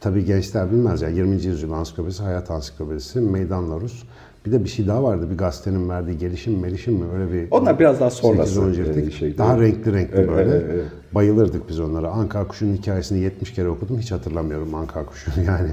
Tabii 0.00 0.24
gençler 0.24 0.70
bilmez 0.70 1.02
ya 1.02 1.08
20. 1.08 1.34
yüzyıl 1.34 1.72
ansiklopedisi, 1.72 2.22
hayat 2.22 2.50
ansiklopedisi, 2.50 3.20
Meydan 3.20 3.70
Larus. 3.70 4.02
Bir 4.48 4.52
de 4.52 4.64
bir 4.64 4.68
şey 4.68 4.86
daha 4.86 5.02
vardı. 5.02 5.30
Bir 5.30 5.38
gazetenin 5.38 5.88
verdiği 5.88 6.18
gelişim, 6.18 6.60
melişim 6.60 6.94
mi? 6.94 7.04
Öyle 7.14 7.32
bir 7.32 7.48
Onlar 7.50 7.78
biraz 7.78 8.00
daha 8.00 8.10
sonrası, 8.10 8.60
8-10 8.60 8.74
ciltlik. 8.74 9.08
e, 9.08 9.10
şeydi. 9.10 9.38
Daha 9.38 9.60
renkli 9.60 9.92
renkli 9.92 10.14
Evet, 10.18 10.28
böyle. 10.28 10.50
evet, 10.50 10.66
evet. 10.74 10.84
Bayılırdık 11.14 11.68
biz 11.68 11.80
onlara. 11.80 12.10
Anka 12.10 12.48
Kuşu'nun 12.48 12.74
hikayesini 12.76 13.18
70 13.20 13.52
kere 13.54 13.68
okudum. 13.68 13.98
Hiç 13.98 14.12
hatırlamıyorum 14.12 14.74
Anka 14.74 15.06
Kuşu'nu 15.06 15.44
yani. 15.46 15.68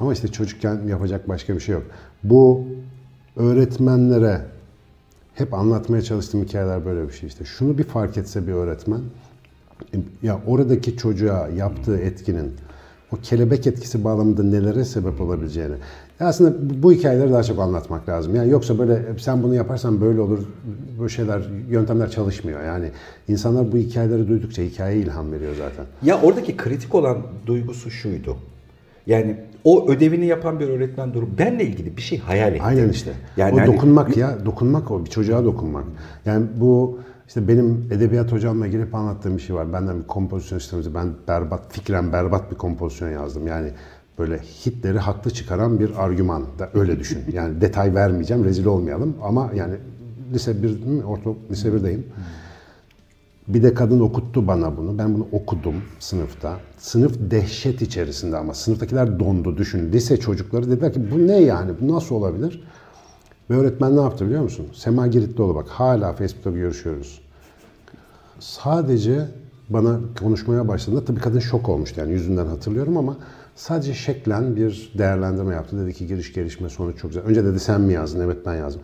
Ama 0.00 0.12
işte 0.12 0.28
çocukken 0.28 0.80
yapacak 0.88 1.28
başka 1.28 1.54
bir 1.54 1.60
şey 1.60 1.72
yok. 1.74 1.82
Bu 2.24 2.64
öğretmenlere 3.36 4.40
hep 5.34 5.54
anlatmaya 5.54 6.02
çalıştığım 6.02 6.42
hikayeler 6.44 6.84
böyle 6.86 7.08
bir 7.08 7.12
şey 7.12 7.26
işte. 7.28 7.44
Şunu 7.44 7.78
bir 7.78 7.84
fark 7.84 8.16
etse 8.18 8.46
bir 8.46 8.52
öğretmen, 8.52 9.00
ya 10.22 10.40
oradaki 10.46 10.96
çocuğa 10.96 11.48
yaptığı 11.48 11.98
etkinin 11.98 12.52
o 13.12 13.16
kelebek 13.22 13.66
etkisi 13.66 14.04
bağlamında 14.04 14.42
nelere 14.42 14.84
sebep 14.84 15.20
olabileceğini. 15.20 15.74
Aslında 16.20 16.82
bu- 16.82 16.92
hikayeleri 16.92 17.32
daha 17.32 17.42
çok 17.42 17.58
anlatmak 17.58 18.08
lazım. 18.08 18.34
Yani 18.36 18.50
yoksa 18.50 18.78
böyle 18.78 19.02
sen 19.18 19.42
bunu 19.42 19.54
yaparsan 19.54 20.00
böyle 20.00 20.20
olur. 20.20 20.38
Bu 20.98 21.08
şeyler, 21.08 21.42
yöntemler 21.70 22.10
çalışmıyor. 22.10 22.64
Yani 22.64 22.90
insanlar 23.28 23.72
bu 23.72 23.76
hikayeleri 23.76 24.28
duydukça 24.28 24.62
hikayeye 24.62 25.02
ilham 25.02 25.32
veriyor 25.32 25.52
zaten. 25.58 25.84
Ya 26.02 26.20
oradaki 26.22 26.56
kritik 26.56 26.94
olan 26.94 27.18
duygusu 27.46 27.90
şuydu. 27.90 28.36
Yani 29.06 29.36
o 29.64 29.88
ödevini 29.88 30.26
yapan 30.26 30.60
bir 30.60 30.68
öğretmen 30.68 31.14
durup 31.14 31.38
benle 31.38 31.64
ilgili 31.64 31.96
bir 31.96 32.02
şey 32.02 32.18
hayal 32.18 32.52
etti. 32.52 32.62
Aynen 32.62 32.88
işte. 32.88 33.12
Yani 33.36 33.54
o 33.54 33.58
hani- 33.60 33.66
dokunmak 33.74 34.16
ya, 34.16 34.38
dokunmak 34.46 34.90
o 34.90 35.04
bir 35.04 35.10
çocuğa 35.10 35.44
dokunmak. 35.44 35.84
Yani 36.26 36.46
bu 36.60 36.98
işte 37.26 37.48
benim 37.48 37.88
edebiyat 37.90 38.32
hocamla 38.32 38.66
hep 38.66 38.94
anlattığım 38.94 39.36
bir 39.36 39.42
şey 39.42 39.56
var. 39.56 39.72
Benden 39.72 40.00
bir 40.00 40.06
kompozisyon 40.06 40.58
sistemi, 40.58 40.94
ben 40.94 41.12
berbat, 41.28 41.72
fikren 41.72 42.12
berbat 42.12 42.50
bir 42.50 42.56
kompozisyon 42.56 43.10
yazdım. 43.10 43.46
Yani 43.46 43.70
böyle 44.18 44.38
Hitler'i 44.38 44.98
haklı 44.98 45.30
çıkaran 45.30 45.80
bir 45.80 46.04
argüman 46.04 46.42
da 46.58 46.70
öyle 46.74 46.98
düşün. 46.98 47.18
Yani 47.32 47.60
detay 47.60 47.94
vermeyeceğim, 47.94 48.44
rezil 48.44 48.66
olmayalım 48.66 49.16
ama 49.22 49.50
yani 49.54 49.74
lise 50.32 50.62
1, 50.62 51.02
orta 51.02 51.30
lise 51.50 51.68
1'deyim. 51.68 52.02
Bir 53.48 53.62
de 53.62 53.74
kadın 53.74 54.00
okuttu 54.00 54.46
bana 54.46 54.76
bunu. 54.76 54.98
Ben 54.98 55.14
bunu 55.14 55.26
okudum 55.32 55.74
sınıfta. 55.98 56.58
Sınıf 56.78 57.16
dehşet 57.30 57.82
içerisinde 57.82 58.36
ama 58.36 58.54
sınıftakiler 58.54 59.20
dondu. 59.20 59.56
Düşün 59.56 59.92
lise 59.92 60.16
çocukları 60.16 60.70
dediler 60.70 60.92
ki 60.92 61.10
bu 61.10 61.26
ne 61.26 61.40
yani? 61.40 61.70
Bu 61.80 61.94
nasıl 61.94 62.14
olabilir? 62.14 62.64
Ve 63.50 63.56
öğretmen 63.56 63.96
ne 63.96 64.00
yaptı 64.00 64.26
biliyor 64.26 64.42
musun? 64.42 64.66
Sema 64.74 65.06
Giritlioğlu 65.06 65.54
bak 65.54 65.68
hala 65.68 66.12
Facebook'ta 66.12 66.50
görüşüyoruz. 66.50 67.20
Sadece 68.40 69.26
bana 69.68 70.00
konuşmaya 70.20 70.68
başladığında 70.68 71.04
tabii 71.04 71.20
kadın 71.20 71.38
şok 71.38 71.68
olmuştu 71.68 72.00
yani 72.00 72.12
yüzünden 72.12 72.46
hatırlıyorum 72.46 72.96
ama 72.96 73.16
sadece 73.56 73.94
şeklen 73.94 74.56
bir 74.56 74.92
değerlendirme 74.98 75.54
yaptı. 75.54 75.78
Dedi 75.84 75.94
ki 75.94 76.06
giriş 76.06 76.32
gelişme 76.32 76.68
sonuç 76.68 76.98
çok 76.98 77.10
güzel. 77.10 77.24
Önce 77.24 77.44
dedi 77.44 77.60
sen 77.60 77.80
mi 77.80 77.92
yazdın? 77.92 78.20
Evet 78.20 78.46
ben 78.46 78.54
yazdım. 78.54 78.82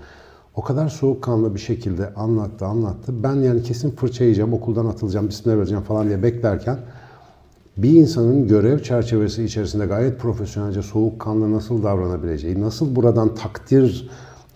O 0.55 0.63
kadar 0.63 0.89
soğukkanlı 0.89 1.55
bir 1.55 1.61
şekilde 1.61 2.15
anlattı 2.15 2.67
anlattı. 2.67 3.23
Ben 3.23 3.35
yani 3.35 3.63
kesin 3.63 3.91
fırça 3.91 4.25
yiyeceğim, 4.25 4.53
okuldan 4.53 4.87
atılacağım, 4.87 5.31
disipline 5.31 5.59
vereceğim 5.59 5.83
falan 5.83 6.09
diye 6.09 6.23
beklerken 6.23 6.79
bir 7.77 7.91
insanın 7.91 8.49
görev 8.49 8.79
çerçevesi 8.79 9.45
içerisinde 9.45 9.87
gayet 9.87 10.21
profesyonelce 10.21 10.83
soğukkanlı 10.83 11.53
nasıl 11.53 11.83
davranabileceği, 11.83 12.61
nasıl 12.61 12.97
buradan 12.97 13.35
takdir 13.35 14.11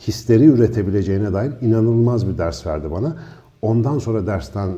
hisleri 0.08 0.44
üretebileceğine 0.44 1.32
dair 1.32 1.52
inanılmaz 1.60 2.28
bir 2.28 2.38
ders 2.38 2.66
verdi 2.66 2.90
bana. 2.90 3.16
Ondan 3.62 3.98
sonra 3.98 4.26
dersten, 4.26 4.68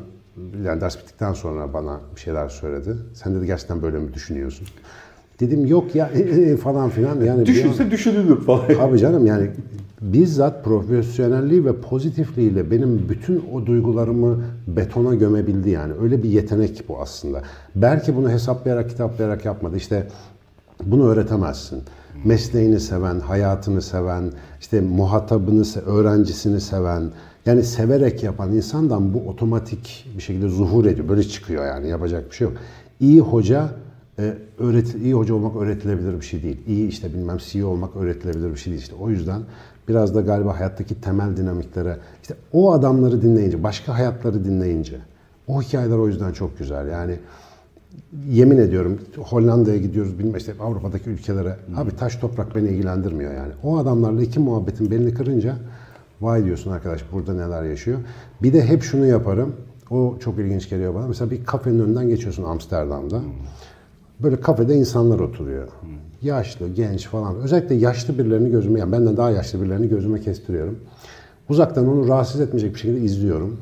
yani 0.64 0.80
ders 0.80 0.98
bittikten 0.98 1.32
sonra 1.32 1.72
bana 1.74 2.00
bir 2.16 2.20
şeyler 2.20 2.48
söyledi. 2.48 2.96
Sen 3.14 3.34
dedi 3.34 3.46
gerçekten 3.46 3.82
böyle 3.82 3.98
mi 3.98 4.14
düşünüyorsun? 4.14 4.66
Dedim 5.40 5.66
yok 5.66 5.94
ya 5.94 6.10
falan 6.62 6.90
filan. 6.90 7.14
Yani 7.14 7.24
bir 7.24 7.30
an- 7.40 7.46
Düşünse 7.46 7.90
düşünülür 7.90 8.40
falan. 8.40 8.64
Abi 8.80 8.98
canım 8.98 9.26
yani 9.26 9.50
bizzat 10.00 10.64
profesyonelliği 10.64 11.64
ve 11.64 11.72
pozitifliğiyle 11.80 12.70
benim 12.70 13.08
bütün 13.08 13.44
o 13.52 13.66
duygularımı 13.66 14.38
betona 14.66 15.14
gömebildi 15.14 15.70
yani. 15.70 15.92
Öyle 16.02 16.22
bir 16.22 16.28
yetenek 16.28 16.84
bu 16.88 17.00
aslında. 17.00 17.42
Belki 17.74 18.16
bunu 18.16 18.30
hesaplayarak, 18.30 18.90
kitaplayarak 18.90 19.44
yapmadı. 19.44 19.76
İşte 19.76 20.06
bunu 20.84 21.08
öğretemezsin. 21.08 21.82
Mesleğini 22.24 22.80
seven, 22.80 23.20
hayatını 23.20 23.82
seven, 23.82 24.32
işte 24.60 24.80
muhatabını, 24.80 25.64
öğrencisini 25.86 26.60
seven, 26.60 27.10
yani 27.46 27.62
severek 27.62 28.22
yapan 28.22 28.52
insandan 28.52 29.14
bu 29.14 29.18
otomatik 29.18 30.06
bir 30.16 30.22
şekilde 30.22 30.48
zuhur 30.48 30.84
ediyor. 30.84 31.08
Böyle 31.08 31.22
çıkıyor 31.22 31.66
yani 31.66 31.88
yapacak 31.88 32.30
bir 32.30 32.36
şey 32.36 32.48
yok. 32.48 32.56
İyi 33.00 33.20
hoca 33.20 33.68
e, 34.18 34.34
öğret 34.58 34.94
iyi 34.94 35.14
hoca 35.14 35.34
olmak 35.34 35.56
öğretilebilir 35.56 36.20
bir 36.20 36.24
şey 36.26 36.42
değil. 36.42 36.60
İyi 36.66 36.88
işte 36.88 37.14
bilmem 37.14 37.38
CEO 37.38 37.68
olmak 37.68 37.96
öğretilebilir 37.96 38.50
bir 38.50 38.56
şey 38.56 38.72
değil. 38.72 38.82
İşte 38.82 38.94
o 39.00 39.10
yüzden 39.10 39.40
biraz 39.88 40.14
da 40.14 40.20
galiba 40.20 40.60
hayattaki 40.60 41.00
temel 41.00 41.36
dinamiklere 41.36 41.98
işte 42.22 42.34
o 42.52 42.72
adamları 42.72 43.22
dinleyince, 43.22 43.62
başka 43.62 43.94
hayatları 43.94 44.44
dinleyince 44.44 44.96
o 45.46 45.62
hikayeler 45.62 45.96
o 45.96 46.08
yüzden 46.08 46.32
çok 46.32 46.58
güzel. 46.58 46.88
Yani 46.88 47.18
yemin 48.28 48.58
ediyorum 48.58 48.98
Hollanda'ya 49.16 49.76
gidiyoruz 49.76 50.18
bilmem 50.18 50.36
işte 50.36 50.52
Avrupa'daki 50.60 51.10
ülkelere. 51.10 51.56
Abi 51.76 51.96
taş 51.96 52.16
toprak 52.16 52.56
beni 52.56 52.68
ilgilendirmiyor 52.68 53.34
yani. 53.34 53.52
O 53.62 53.78
adamlarla 53.78 54.22
iki 54.22 54.40
muhabbetin 54.40 54.90
belini 54.90 55.14
kırınca 55.14 55.56
vay 56.20 56.44
diyorsun 56.44 56.70
arkadaş 56.70 57.04
burada 57.12 57.34
neler 57.34 57.62
yaşıyor. 57.62 57.98
Bir 58.42 58.52
de 58.52 58.64
hep 58.64 58.82
şunu 58.82 59.06
yaparım. 59.06 59.54
O 59.90 60.16
çok 60.20 60.38
ilginç 60.38 60.68
geliyor 60.68 60.94
bana. 60.94 61.08
Mesela 61.08 61.30
bir 61.30 61.44
kafenin 61.44 61.80
önünden 61.80 62.08
geçiyorsun 62.08 62.44
Amsterdam'da. 62.44 63.20
Böyle 64.20 64.40
kafede 64.40 64.74
insanlar 64.74 65.20
oturuyor. 65.20 65.68
Yaşlı, 66.22 66.68
genç 66.68 67.06
falan. 67.06 67.36
Özellikle 67.36 67.74
yaşlı 67.74 68.18
birilerini 68.18 68.50
gözüme, 68.50 68.80
yani 68.80 68.92
benden 68.92 69.16
daha 69.16 69.30
yaşlı 69.30 69.60
birilerini 69.60 69.88
gözüme 69.88 70.20
kestiriyorum. 70.20 70.78
Uzaktan 71.48 71.88
onu 71.88 72.08
rahatsız 72.08 72.40
etmeyecek 72.40 72.74
bir 72.74 72.78
şekilde 72.78 73.00
izliyorum. 73.00 73.60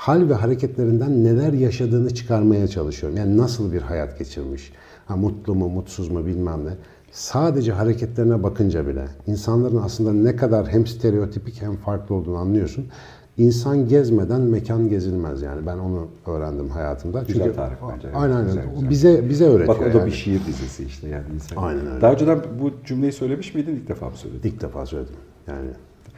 Hal 0.00 0.28
ve 0.28 0.34
hareketlerinden 0.34 1.24
neler 1.24 1.52
yaşadığını 1.52 2.14
çıkarmaya 2.14 2.68
çalışıyorum. 2.68 3.18
Yani 3.18 3.36
nasıl 3.36 3.72
bir 3.72 3.82
hayat 3.82 4.18
geçirmiş. 4.18 4.72
Ha, 5.06 5.16
mutlu 5.16 5.54
mu, 5.54 5.68
mutsuz 5.68 6.08
mu 6.08 6.26
bilmem 6.26 6.64
ne. 6.64 6.70
Sadece 7.10 7.72
hareketlerine 7.72 8.42
bakınca 8.42 8.86
bile 8.86 9.04
insanların 9.26 9.76
aslında 9.76 10.12
ne 10.12 10.36
kadar 10.36 10.68
hem 10.68 10.86
stereotipik 10.86 11.62
hem 11.62 11.76
farklı 11.76 12.14
olduğunu 12.14 12.36
anlıyorsun. 12.36 12.86
İnsan 13.38 13.88
gezmeden 13.88 14.40
mekan 14.40 14.88
gezilmez 14.88 15.42
yani. 15.42 15.66
Ben 15.66 15.78
onu 15.78 16.08
öğrendim 16.26 16.68
hayatımda. 16.68 17.22
Güzel 17.28 17.54
tarif 17.54 17.78
bence. 17.94 18.08
Aynen 18.14 18.44
güzel. 18.44 18.90
bize 18.90 19.28
bize 19.28 19.44
öğretiyor. 19.44 19.80
Bak 19.80 19.86
o 19.90 19.94
da 19.94 19.98
yani. 19.98 20.06
bir 20.06 20.12
şiir 20.12 20.40
dizisi 20.46 20.84
işte 20.84 21.08
yani. 21.08 21.24
insan. 21.34 21.62
Aynen 21.62 21.86
öyle. 21.86 22.00
Daha 22.00 22.12
önceden 22.12 22.40
bu 22.60 22.70
cümleyi 22.84 23.12
söylemiş 23.12 23.54
miydin 23.54 23.76
ilk 23.76 23.88
defa 23.88 24.10
mı 24.10 24.16
söyledin? 24.16 24.48
İlk 24.48 24.62
defa 24.62 24.86
söyledim. 24.86 25.14
Yani 25.48 25.68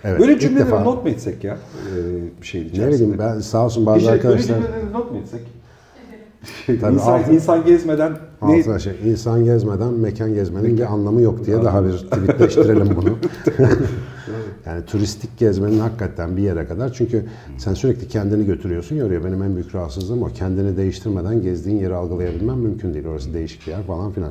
evet. 0.04 0.21
Böyle 0.21 0.38
cümleleri 0.38 0.68
defa- 0.68 0.85
not 0.85 1.04
mu 1.04 1.11
etsek 1.11 1.44
ya? 1.44 1.56
Ee, 1.97 2.40
bir 2.40 2.47
şeyin 2.47 2.64
Ne 2.64 2.68
içerisinde. 2.71 2.94
bileyim 3.04 3.18
ben 3.18 3.40
sağ 3.40 3.64
olsun 3.64 3.87
bazı 3.87 4.00
şey, 4.00 4.09
böyle 4.09 4.16
arkadaşlar 4.23 4.54
cümleleri 4.56 4.92
not 4.92 5.12
mu 5.12 5.18
etsek? 5.18 5.40
Şey, 6.66 6.78
Tabii 6.80 6.94
insan, 6.94 7.12
altı- 7.18 7.32
insan 7.32 7.64
gezmeden 7.64 8.12
ne? 8.42 8.78
şey 8.78 8.92
insan 9.04 9.44
gezmeden 9.44 9.92
mekan 9.92 10.35
gezmenin 10.35 10.76
bir 10.78 10.92
anlamı 10.92 11.21
yok 11.21 11.47
diye 11.47 11.62
daha 11.64 11.85
bir 11.85 11.92
tweetleştirelim 11.92 12.88
bunu. 12.97 13.09
yani 14.66 14.85
turistik 14.87 15.38
gezmenin 15.38 15.78
hakikaten 15.78 16.37
bir 16.37 16.42
yere 16.42 16.66
kadar 16.66 16.92
çünkü 16.92 17.25
sen 17.59 17.75
sürekli 17.75 18.09
kendini 18.09 18.47
götürüyorsun 18.47 18.97
ya 18.97 19.06
oraya 19.06 19.25
benim 19.25 19.42
en 19.42 19.54
büyük 19.54 19.75
rahatsızlığım 19.75 20.23
o 20.23 20.28
kendini 20.35 20.76
değiştirmeden 20.76 21.42
gezdiğin 21.42 21.78
yeri 21.78 21.94
algılayabilmem 21.94 22.59
mümkün 22.59 22.94
değil 22.94 23.06
orası 23.06 23.35
değişik 23.35 23.66
bir 23.66 23.73
yer 23.73 23.82
falan 23.82 24.12
filan. 24.12 24.30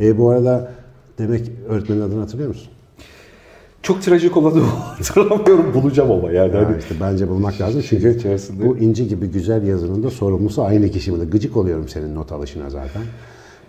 E, 0.00 0.18
bu 0.18 0.30
arada 0.30 0.72
demek 1.18 1.50
öğretmenin 1.68 2.00
adını 2.00 2.20
hatırlıyor 2.20 2.48
musun? 2.48 2.72
Çok 3.82 4.02
trajik 4.02 4.36
olanı 4.36 4.60
hatırlamıyorum 4.62 5.74
bulacağım 5.74 6.10
ama 6.10 6.30
yani. 6.32 6.56
Ya 6.56 6.66
Hani 6.66 6.78
işte 6.78 6.94
bence 7.00 7.28
bulmak 7.28 7.60
lazım 7.60 7.82
çünkü 7.88 8.16
içerisinde- 8.18 8.66
bu 8.66 8.78
inci 8.78 9.08
gibi 9.08 9.26
güzel 9.26 9.66
yazının 9.66 10.02
da 10.02 10.10
sorumlusu 10.10 10.62
aynı 10.64 10.88
kişi 10.88 11.12
mi? 11.12 11.24
Gıcık 11.30 11.56
oluyorum 11.56 11.88
senin 11.88 12.14
not 12.14 12.32
alışına 12.32 12.70
zaten. 12.70 13.02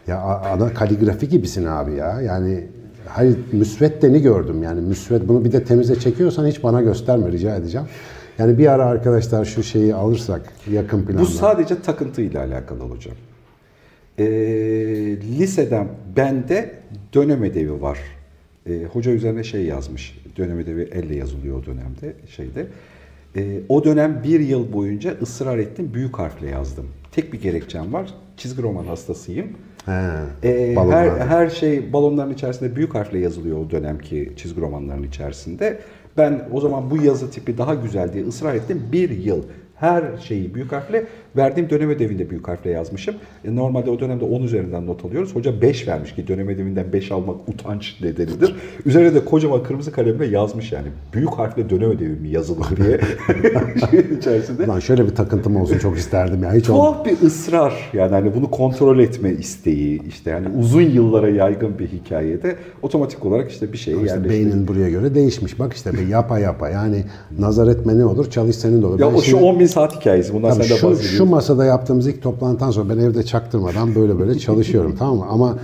Ya 0.08 0.22
ana 0.22 0.74
kaligrafi 0.74 1.30
gibisin 1.30 1.66
abi 1.66 1.94
ya. 1.94 2.22
Yani 2.22 2.68
hayır 3.08 3.38
müsveddeni 3.52 4.22
gördüm 4.22 4.64
yani 4.64 4.82
müsved 4.82 5.22
bunu 5.28 5.46
bir 5.46 5.52
de 5.52 5.64
temize 5.64 5.96
çekiyorsan 5.96 6.48
hiç 6.48 6.64
bana 6.64 6.82
gösterme 6.82 7.32
rica 7.32 7.56
edeceğim. 7.56 7.88
Yani 8.40 8.58
bir 8.58 8.68
ara 8.68 8.86
arkadaşlar 8.86 9.46
şu 9.46 9.64
şeyi 9.64 9.96
alırsak 9.96 10.42
yakın 10.72 11.02
planda. 11.06 11.22
Bu 11.22 11.26
sadece 11.26 11.82
takıntıyla 11.82 12.44
alakalı 12.44 12.80
hocam. 12.80 13.16
Ee, 14.18 14.26
liseden 15.40 15.88
bende 16.18 16.74
dönem 17.14 17.44
ödevi 17.44 17.82
var. 17.82 18.00
Ee, 18.70 18.84
hoca 18.94 19.12
üzerine 19.12 19.44
şey 19.44 19.66
yazmış. 19.66 20.20
Dönem 20.38 20.58
ödevi 20.60 20.82
elle 20.92 21.16
yazılıyor 21.16 21.60
o 21.60 21.66
dönemde 21.66 22.14
şeyde. 22.30 22.68
Ee, 23.36 23.60
o 23.70 23.84
dönem 23.84 24.22
bir 24.24 24.40
yıl 24.40 24.74
boyunca 24.74 25.14
ısrar 25.22 25.58
ettim 25.58 25.92
büyük 25.94 26.20
harfle 26.20 26.50
yazdım. 26.50 26.86
Tek 27.12 27.34
bir 27.34 27.42
gerekçem 27.42 27.94
var. 27.94 28.14
Çizgi 28.38 28.62
roman 28.62 28.86
hastasıyım. 28.86 29.48
He, 29.86 29.92
Ee, 30.44 30.76
her, 30.90 31.10
her 31.10 31.50
şey 31.50 31.94
balonların 31.94 32.34
içerisinde 32.34 32.76
büyük 32.76 32.96
harfle 32.96 33.20
yazılıyor 33.20 33.58
o 33.58 33.70
dönemki 33.70 34.32
çizgi 34.36 34.62
romanların 34.62 35.04
içerisinde. 35.04 35.80
Ben 36.18 36.48
o 36.52 36.62
zaman 36.62 36.90
bu 36.92 36.98
yazı 37.04 37.32
tipi 37.32 37.58
daha 37.58 37.76
güzel 37.76 38.14
diye 38.14 38.26
ısrar 38.26 38.56
ettim. 38.56 38.82
Bir 38.92 39.10
yıl 39.10 39.44
her 39.76 40.04
şeyi 40.18 40.54
büyük 40.56 40.72
harfle 40.72 41.06
verdiğim 41.38 41.70
dönem 41.70 41.90
ödevinde 41.90 42.30
büyük 42.30 42.48
harfle 42.48 42.70
yazmışım. 42.70 43.16
E, 43.46 43.56
normalde 43.56 43.90
o 43.90 44.00
dönemde 44.00 44.26
10 44.26 44.44
üzerinden 44.44 44.86
not 44.86 45.06
alıyoruz. 45.06 45.36
Hoca 45.36 45.62
5 45.62 45.88
vermiş 45.88 46.16
ki 46.16 46.28
dönem 46.28 46.48
ödevinden 46.48 46.94
5 46.94 47.12
almak 47.12 47.36
utanç 47.50 48.02
nedenidir. 48.02 48.56
Üzerine 48.86 49.14
de 49.16 49.26
kocaman 49.26 49.64
kırmızı 49.64 49.92
kalemle 49.92 50.26
yazmış 50.26 50.72
yani. 50.72 50.88
Büyük 51.14 51.30
harfle 51.30 51.70
dönem 51.70 51.90
ödevi 51.92 52.10
mi 52.22 52.30
yazılır 52.30 52.66
diye 52.78 53.00
şeyin 53.90 54.18
içerisinde. 54.18 54.68
Lan 54.68 54.80
şöyle 54.80 55.06
bir 55.06 55.16
takıntım 55.16 55.56
olsun 55.56 55.78
çok 55.78 55.98
isterdim 55.98 56.44
ya. 56.44 56.54
Hiç 56.54 56.70
olmadı. 56.70 56.92
Tuhaf 56.94 57.06
bir 57.06 57.28
ısrar 57.28 57.74
yani 57.94 58.12
hani 58.12 58.36
bunu 58.36 58.52
kontrol 58.52 59.00
etme 59.00 59.32
isteği 59.32 60.02
işte 60.08 60.30
yani 60.30 60.48
uzun 60.60 60.82
yıllara 60.82 61.30
yaygın 61.30 61.80
bir 61.80 61.88
hikayede 61.88 62.56
otomatik 62.82 63.26
olarak 63.26 63.52
işte 63.52 63.74
bir 63.74 63.78
şeye 63.78 63.92
İşte 63.98 64.08
yerleştirdi. 64.08 64.30
beynin 64.30 64.68
buraya 64.68 64.90
göre 64.90 65.16
değişmiş. 65.16 65.60
Bak 65.60 65.74
işte 65.74 65.94
bir 65.94 66.08
yapa 66.08 66.40
yapa 66.40 66.70
yani 66.70 67.04
nazar 67.40 67.68
etme 67.68 67.98
ne 67.98 68.06
olur 68.06 68.30
çalış 68.32 68.56
senin 68.56 68.82
de 68.82 68.86
olur. 68.86 69.00
Ya 69.00 69.08
Ben 69.08 69.14
o 69.14 69.18
şu 69.18 69.26
şimdi- 69.26 69.44
10 69.44 69.60
bin 69.60 69.66
saat 69.66 69.96
hikayesi 70.00 70.34
bundan 70.34 70.52
sen 70.52 70.60
de 70.60 70.64
şu, 70.64 70.74
bahsediyorsun. 70.74 71.18
şu 71.18 71.23
masada 71.26 71.66
yaptığımız 71.66 72.08
ilk 72.08 72.22
toplantıdan 72.22 72.72
sonra 72.72 72.90
ben 72.90 72.98
evde 72.98 73.24
çaktırmadan 73.24 73.96
böyle 73.96 74.20
böyle 74.20 74.40
çalışıyorum 74.40 74.96
tamam 75.00 75.18
mı? 75.18 75.26
Ama 75.30 75.58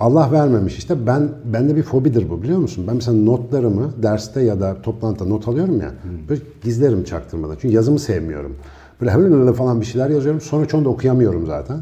Allah 0.00 0.32
vermemiş 0.32 0.78
işte 0.78 1.06
ben 1.06 1.28
bende 1.44 1.76
bir 1.76 1.82
fobidir 1.82 2.30
bu 2.30 2.42
biliyor 2.42 2.58
musun? 2.58 2.84
Ben 2.88 2.94
mesela 2.94 3.16
notlarımı 3.16 4.02
derste 4.02 4.40
ya 4.40 4.60
da 4.60 4.82
toplantıda 4.82 5.28
not 5.28 5.48
alıyorum 5.48 5.80
ya 5.80 5.90
böyle 6.28 6.40
gizlerim 6.62 7.04
çaktırmadan. 7.04 7.56
Çünkü 7.60 7.74
yazımı 7.74 7.98
sevmiyorum. 7.98 8.56
Böyle 9.00 9.12
hılı 9.12 9.52
falan 9.52 9.80
bir 9.80 9.86
şeyler 9.86 10.10
yazıyorum. 10.10 10.40
Sonuç 10.40 10.74
onu 10.74 10.84
da 10.84 10.88
okuyamıyorum 10.88 11.46
zaten. 11.46 11.76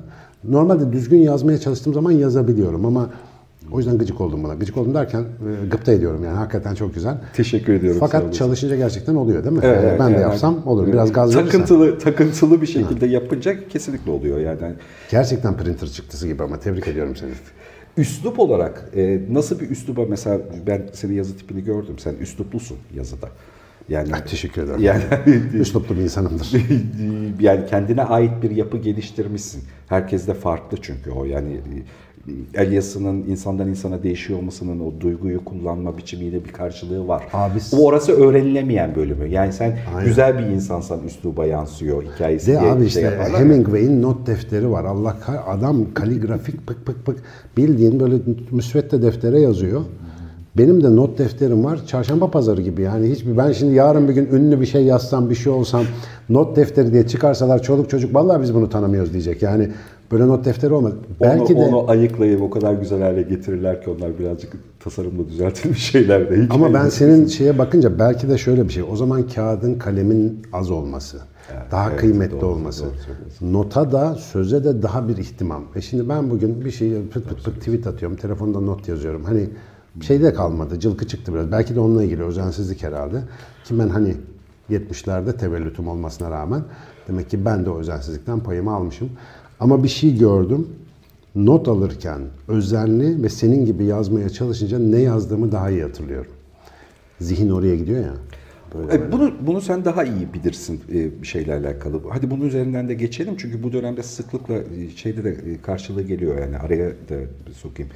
Normalde 0.44 0.92
düzgün 0.92 1.18
yazmaya 1.18 1.58
çalıştığım 1.58 1.94
zaman 1.94 2.12
yazabiliyorum 2.12 2.86
ama 2.86 3.10
o 3.72 3.78
yüzden 3.78 3.98
gıcık 3.98 4.20
oldum 4.20 4.44
buna. 4.44 4.54
Gıcık 4.54 4.76
oldum 4.76 4.94
derken 4.94 5.20
e, 5.20 5.66
gıpta 5.70 5.92
ediyorum 5.92 6.24
yani 6.24 6.36
hakikaten 6.36 6.74
çok 6.74 6.94
güzel. 6.94 7.16
Teşekkür 7.34 7.72
ediyorum. 7.72 8.00
Fakat 8.00 8.34
çalışınca 8.34 8.76
gerçekten 8.76 9.14
oluyor 9.14 9.44
değil 9.44 9.56
mi? 9.56 9.60
Evet, 9.64 9.84
Yani 9.84 9.98
ben 9.98 10.08
de 10.08 10.12
yani- 10.12 10.22
yapsam 10.22 10.66
olur. 10.66 10.86
Biraz 10.86 11.12
gaz 11.12 11.36
verirsen. 11.36 11.50
takıntılı 11.50 11.98
takıntılı 11.98 12.60
bir 12.62 12.66
şekilde 12.66 13.06
yapınca 13.06 13.68
kesinlikle 13.68 14.10
oluyor 14.10 14.38
yani. 14.40 14.58
Gerçekten 15.10 15.56
printer 15.56 15.88
çıktısı 15.88 16.26
gibi 16.28 16.42
ama 16.42 16.58
tebrik 16.60 16.88
ediyorum 16.88 17.16
seni. 17.16 17.30
Üslup 17.96 18.40
olarak 18.40 18.84
e, 18.96 19.20
nasıl 19.30 19.60
bir 19.60 19.70
üsluba 19.70 20.00
mesela 20.08 20.40
ben 20.66 20.82
senin 20.92 21.14
yazı 21.14 21.36
tipini 21.36 21.64
gördüm. 21.64 21.94
Sen 21.98 22.14
üsluplusun 22.20 22.76
yazıda. 22.96 23.28
Yani 23.88 24.08
Ah, 24.14 24.20
teşekkür 24.20 24.62
ederim. 24.62 24.80
Yani 24.82 25.02
Üsluplu 25.54 25.96
bir 25.96 26.00
insanımdır. 26.00 26.52
yani 27.40 27.66
kendine 27.66 28.02
ait 28.02 28.42
bir 28.42 28.50
yapı 28.50 28.76
geliştirmişsin. 28.78 29.62
Herkes 29.88 30.26
de 30.26 30.34
farklı 30.34 30.78
çünkü 30.82 31.10
o 31.10 31.24
yani 31.24 31.60
el 32.54 32.72
yazısının 32.72 33.24
insandan 33.28 33.68
insana 33.68 34.02
değişiyor 34.02 34.38
olmasının 34.38 34.80
o 34.80 35.00
duyguyu 35.00 35.44
kullanma 35.44 35.96
biçimiyle 35.98 36.44
bir 36.44 36.52
karşılığı 36.52 37.08
var. 37.08 37.22
Abi- 37.32 37.58
o 37.72 37.84
orası 37.84 38.12
öğrenilemeyen 38.12 38.94
bölümü. 38.94 39.28
Yani 39.28 39.52
sen 39.52 39.78
Aynen. 39.94 40.08
güzel 40.08 40.38
bir 40.38 40.44
insansan 40.44 41.04
üsluba 41.06 41.46
yansıyor 41.46 42.02
hikayesi 42.02 42.46
De 42.52 42.60
diye 42.60 42.72
abi 42.72 42.84
işte 42.84 43.00
şey 43.00 43.10
ya. 43.10 43.38
Hemingway'in 43.38 44.02
not 44.02 44.26
defteri 44.26 44.70
var. 44.70 44.84
Allah 44.84 45.16
adam 45.46 45.86
kaligrafik 45.94 46.66
pık 46.66 46.86
pık 46.86 47.06
pık 47.06 47.16
bildiğin 47.56 48.00
böyle 48.00 48.14
müsvedde 48.50 49.02
deftere 49.02 49.40
yazıyor. 49.40 49.80
Benim 50.58 50.82
de 50.82 50.96
not 50.96 51.18
defterim 51.18 51.64
var. 51.64 51.86
Çarşamba 51.86 52.30
pazarı 52.30 52.60
gibi 52.60 52.82
yani 52.82 53.10
hiçbir 53.10 53.36
ben 53.36 53.52
şimdi 53.52 53.74
yarın 53.74 54.08
bir 54.08 54.14
gün 54.14 54.26
ünlü 54.32 54.60
bir 54.60 54.66
şey 54.66 54.84
yazsam 54.84 55.30
bir 55.30 55.34
şey 55.34 55.52
olsam 55.52 55.84
not 56.28 56.56
defteri 56.56 56.92
diye 56.92 57.06
çıkarsalar 57.06 57.62
çoluk 57.62 57.90
çocuk 57.90 58.14
vallahi 58.14 58.42
biz 58.42 58.54
bunu 58.54 58.70
tanımıyoruz 58.70 59.12
diyecek. 59.12 59.42
Yani 59.42 59.68
böyle 60.12 60.28
not 60.28 60.44
defteri 60.44 60.74
olmaz. 60.74 60.92
Belki 61.20 61.54
onu, 61.54 61.60
de 61.60 61.74
onu 61.74 61.90
ayıklayıp 61.90 62.42
o 62.42 62.50
kadar 62.50 62.72
güzel 62.72 63.02
hale 63.02 63.22
getirirler 63.22 63.82
ki 63.82 63.90
onlar 63.90 64.18
birazcık 64.18 64.52
tasarımla 64.80 65.28
düzeltilmiş 65.28 65.82
şeyler 65.90 66.30
de. 66.30 66.46
Ama 66.50 66.66
ben 66.66 66.68
Hikayenin 66.68 66.90
senin 66.90 67.26
şeye 67.26 67.58
bakınca 67.58 67.98
belki 67.98 68.28
de 68.28 68.38
şöyle 68.38 68.64
bir 68.64 68.72
şey. 68.72 68.82
O 68.92 68.96
zaman 68.96 69.28
kağıdın 69.28 69.74
kalemin 69.74 70.42
az 70.52 70.70
olması. 70.70 71.18
daha 71.70 71.90
evet, 71.90 72.00
kıymetli 72.00 72.40
doğru, 72.40 72.50
olması. 72.50 72.84
doğru. 72.84 73.52
Nota 73.52 73.92
da 73.92 74.14
söze 74.14 74.64
de 74.64 74.82
daha 74.82 75.08
bir 75.08 75.16
ihtimam. 75.16 75.64
E 75.76 75.80
şimdi 75.80 76.08
ben 76.08 76.30
bugün 76.30 76.64
bir 76.64 76.70
şey 76.70 76.92
pıt 77.12 77.28
pıt 77.28 77.44
pıt 77.44 77.58
tweet 77.58 77.86
atıyorum. 77.86 78.16
Telefonda 78.16 78.60
not 78.60 78.88
yazıyorum. 78.88 79.24
Hani 79.24 79.48
şeyde 80.00 80.34
kalmadı. 80.34 80.80
Cılkı 80.80 81.06
çıktı 81.08 81.34
biraz. 81.34 81.52
Belki 81.52 81.74
de 81.74 81.80
onunla 81.80 82.04
ilgili 82.04 82.22
özensizlik 82.22 82.82
herhalde. 82.82 83.22
Ki 83.64 83.78
ben 83.78 83.88
hani 83.88 84.16
70'lerde 84.70 85.36
tevellütüm 85.36 85.88
olmasına 85.88 86.30
rağmen 86.30 86.62
demek 87.08 87.30
ki 87.30 87.44
ben 87.44 87.64
de 87.64 87.70
o 87.70 87.78
özensizlikten 87.78 88.40
payımı 88.40 88.72
almışım. 88.74 89.10
Ama 89.60 89.82
bir 89.84 89.88
şey 89.88 90.18
gördüm. 90.18 90.68
Not 91.34 91.68
alırken 91.68 92.20
özenli 92.48 93.22
ve 93.22 93.28
senin 93.28 93.66
gibi 93.66 93.84
yazmaya 93.84 94.28
çalışınca 94.30 94.78
ne 94.78 95.00
yazdığımı 95.00 95.52
daha 95.52 95.70
iyi 95.70 95.82
hatırlıyorum. 95.82 96.30
Zihin 97.20 97.50
oraya 97.50 97.76
gidiyor 97.76 98.00
ya. 98.04 98.14
Böyle. 98.74 98.94
E, 99.04 99.12
Bunu 99.12 99.32
bunu 99.46 99.60
sen 99.60 99.84
daha 99.84 100.04
iyi 100.04 100.32
bilirsin 100.34 100.80
e, 100.94 101.22
bir 101.22 101.26
şeyle 101.26 101.54
alakalı. 101.54 102.00
Hadi 102.10 102.30
bunun 102.30 102.44
üzerinden 102.46 102.88
de 102.88 102.94
geçelim 102.94 103.34
çünkü 103.36 103.62
bu 103.62 103.72
dönemde 103.72 104.02
sıklıkla 104.02 104.54
e, 104.54 104.90
şeyde 104.96 105.24
de 105.24 105.30
e, 105.30 105.60
karşılığı 105.62 106.02
geliyor 106.02 106.38
yani 106.40 106.58
araya 106.58 106.88
da 106.88 107.16
sokayım. 107.54 107.92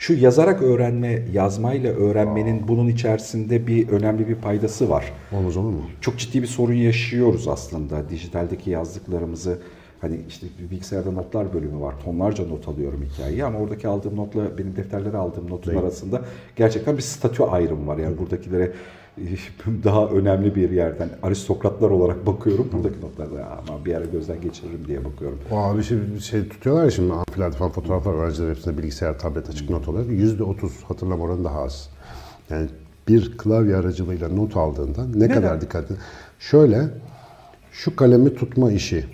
Şu 0.00 0.14
yazarak 0.14 0.62
öğrenme, 0.62 1.22
yazmayla 1.32 1.92
öğrenmenin 1.92 2.68
bunun 2.68 2.88
içerisinde 2.88 3.66
bir 3.66 3.88
önemli 3.88 4.28
bir 4.28 4.34
paydası 4.34 4.90
var. 4.90 5.12
Olmaz 5.32 5.56
olur 5.56 5.70
mu? 5.70 5.82
Çok 6.00 6.18
ciddi 6.18 6.42
bir 6.42 6.46
sorun 6.46 6.74
yaşıyoruz 6.74 7.48
aslında. 7.48 8.10
Dijitaldeki 8.10 8.70
yazdıklarımızı 8.70 9.58
hani 10.00 10.20
işte 10.28 10.46
bilgisayarda 10.70 11.12
notlar 11.12 11.54
bölümü 11.54 11.80
var. 11.80 11.94
Tonlarca 12.04 12.44
not 12.44 12.68
alıyorum 12.68 13.04
hikayeyi 13.12 13.44
ama 13.44 13.58
oradaki 13.58 13.88
aldığım 13.88 14.16
notla 14.16 14.58
benim 14.58 14.76
defterlere 14.76 15.16
aldığım 15.16 15.50
notun 15.50 15.76
arasında 15.76 16.22
gerçekten 16.56 16.96
bir 16.96 17.02
statü 17.02 17.42
ayrımı 17.42 17.86
var. 17.86 17.98
Yani 17.98 18.18
buradakilere 18.18 18.72
daha 19.84 20.06
önemli 20.06 20.54
bir 20.54 20.70
yerden 20.70 21.08
aristokratlar 21.22 21.90
olarak 21.90 22.26
bakıyorum. 22.26 22.68
Buradaki 22.72 23.00
notlarda 23.00 23.46
ama 23.68 23.84
bir 23.84 23.94
ara 23.94 24.04
gözden 24.04 24.40
geçiririm 24.40 24.86
diye 24.86 25.04
bakıyorum. 25.04 25.38
O 25.50 25.56
abi 25.56 25.82
şey, 25.82 25.98
şey 26.20 26.48
tutuyorlar 26.48 26.84
ya 26.84 26.90
şimdi 26.90 27.12
amfilerde 27.12 27.56
falan 27.56 27.70
fotoğraflar 27.70 28.14
öğrenciler 28.14 28.50
hepsinde 28.50 28.78
bilgisayar, 28.78 29.18
tablet 29.18 29.48
açık 29.48 29.70
not 29.70 29.88
oluyor. 29.88 30.06
Yüzde 30.06 30.42
otuz 30.42 30.72
hatırlama 30.88 31.24
oranı 31.24 31.44
daha 31.44 31.62
az. 31.62 31.88
Yani 32.50 32.68
bir 33.08 33.38
klavye 33.38 33.76
aracılığıyla 33.76 34.28
not 34.28 34.56
aldığında 34.56 35.04
ne 35.04 35.18
Neden? 35.18 35.34
kadar 35.34 35.60
dikkatli. 35.60 35.94
Şöyle 36.38 36.88
şu 37.72 37.96
kalemi 37.96 38.34
tutma 38.34 38.72
işi. 38.72 39.04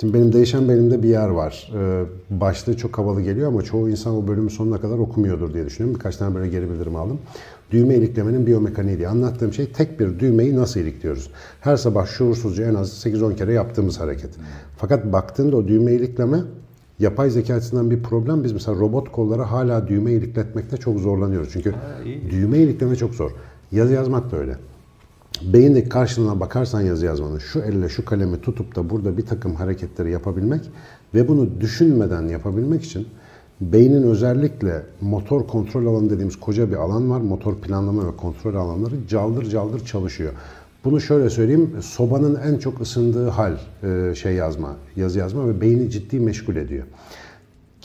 Şimdi 0.00 0.14
benim 0.14 0.32
değişen 0.32 0.68
belimde 0.68 1.02
bir 1.02 1.08
yer 1.08 1.28
var. 1.28 1.72
Ee, 1.76 2.04
başlığı 2.30 2.76
çok 2.76 2.98
havalı 2.98 3.22
geliyor 3.22 3.48
ama 3.48 3.62
çoğu 3.62 3.90
insan 3.90 4.16
o 4.16 4.28
bölümü 4.28 4.50
sonuna 4.50 4.80
kadar 4.80 4.98
okumuyordur 4.98 5.54
diye 5.54 5.66
düşünüyorum. 5.66 5.98
Birkaç 5.98 6.16
tane 6.16 6.34
böyle 6.34 6.48
geri 6.48 6.70
bildirim 6.70 6.96
aldım. 6.96 7.18
Düğme 7.70 7.94
iliklemenin 7.94 8.46
biyomekaniği 8.46 8.98
diye 8.98 9.08
anlattığım 9.08 9.52
şey 9.52 9.66
tek 9.66 10.00
bir 10.00 10.18
düğmeyi 10.18 10.56
nasıl 10.56 10.80
ilikliyoruz? 10.80 11.30
Her 11.60 11.76
sabah 11.76 12.06
şuursuzca 12.06 12.64
en 12.64 12.74
az 12.74 13.06
8-10 13.06 13.36
kere 13.36 13.52
yaptığımız 13.52 14.00
hareket. 14.00 14.30
Fakat 14.76 15.12
baktığında 15.12 15.56
o 15.56 15.68
düğme 15.68 15.92
ilikleme 15.92 16.38
yapay 16.98 17.30
zeka 17.30 17.54
açısından 17.54 17.90
bir 17.90 18.02
problem. 18.02 18.44
Biz 18.44 18.52
mesela 18.52 18.78
robot 18.78 19.12
kollara 19.12 19.50
hala 19.50 19.88
düğme 19.88 20.12
ilikletmekte 20.12 20.76
çok 20.76 20.98
zorlanıyoruz. 20.98 21.48
Çünkü 21.52 21.74
düğme 22.30 22.58
ilikleme 22.58 22.96
çok 22.96 23.14
zor. 23.14 23.30
Yazı 23.72 23.92
yazmak 23.92 24.32
da 24.32 24.36
öyle. 24.36 24.56
Beyindeki 25.52 25.88
karşılığına 25.88 26.40
bakarsan 26.40 26.80
yazı 26.80 27.06
yazmanın 27.06 27.38
şu 27.38 27.60
elle 27.60 27.88
şu 27.88 28.04
kalemi 28.04 28.40
tutup 28.40 28.76
da 28.76 28.90
burada 28.90 29.16
bir 29.16 29.26
takım 29.26 29.54
hareketleri 29.54 30.10
yapabilmek 30.10 30.70
ve 31.14 31.28
bunu 31.28 31.60
düşünmeden 31.60 32.28
yapabilmek 32.28 32.82
için 32.84 33.08
beynin 33.60 34.02
özellikle 34.02 34.82
motor 35.00 35.46
kontrol 35.46 35.86
alanı 35.86 36.10
dediğimiz 36.10 36.40
koca 36.40 36.70
bir 36.70 36.76
alan 36.76 37.10
var. 37.10 37.20
Motor 37.20 37.54
planlama 37.54 38.06
ve 38.06 38.16
kontrol 38.16 38.54
alanları 38.54 38.94
caldır 39.08 39.50
caldır 39.50 39.84
çalışıyor. 39.84 40.32
Bunu 40.84 41.00
şöyle 41.00 41.30
söyleyeyim, 41.30 41.70
sobanın 41.82 42.34
en 42.34 42.58
çok 42.58 42.80
ısındığı 42.80 43.28
hal 43.28 43.52
e, 43.82 44.14
şey 44.14 44.34
yazma, 44.34 44.76
yazı 44.96 45.18
yazma 45.18 45.48
ve 45.48 45.60
beyni 45.60 45.90
ciddi 45.90 46.20
meşgul 46.20 46.56
ediyor. 46.56 46.84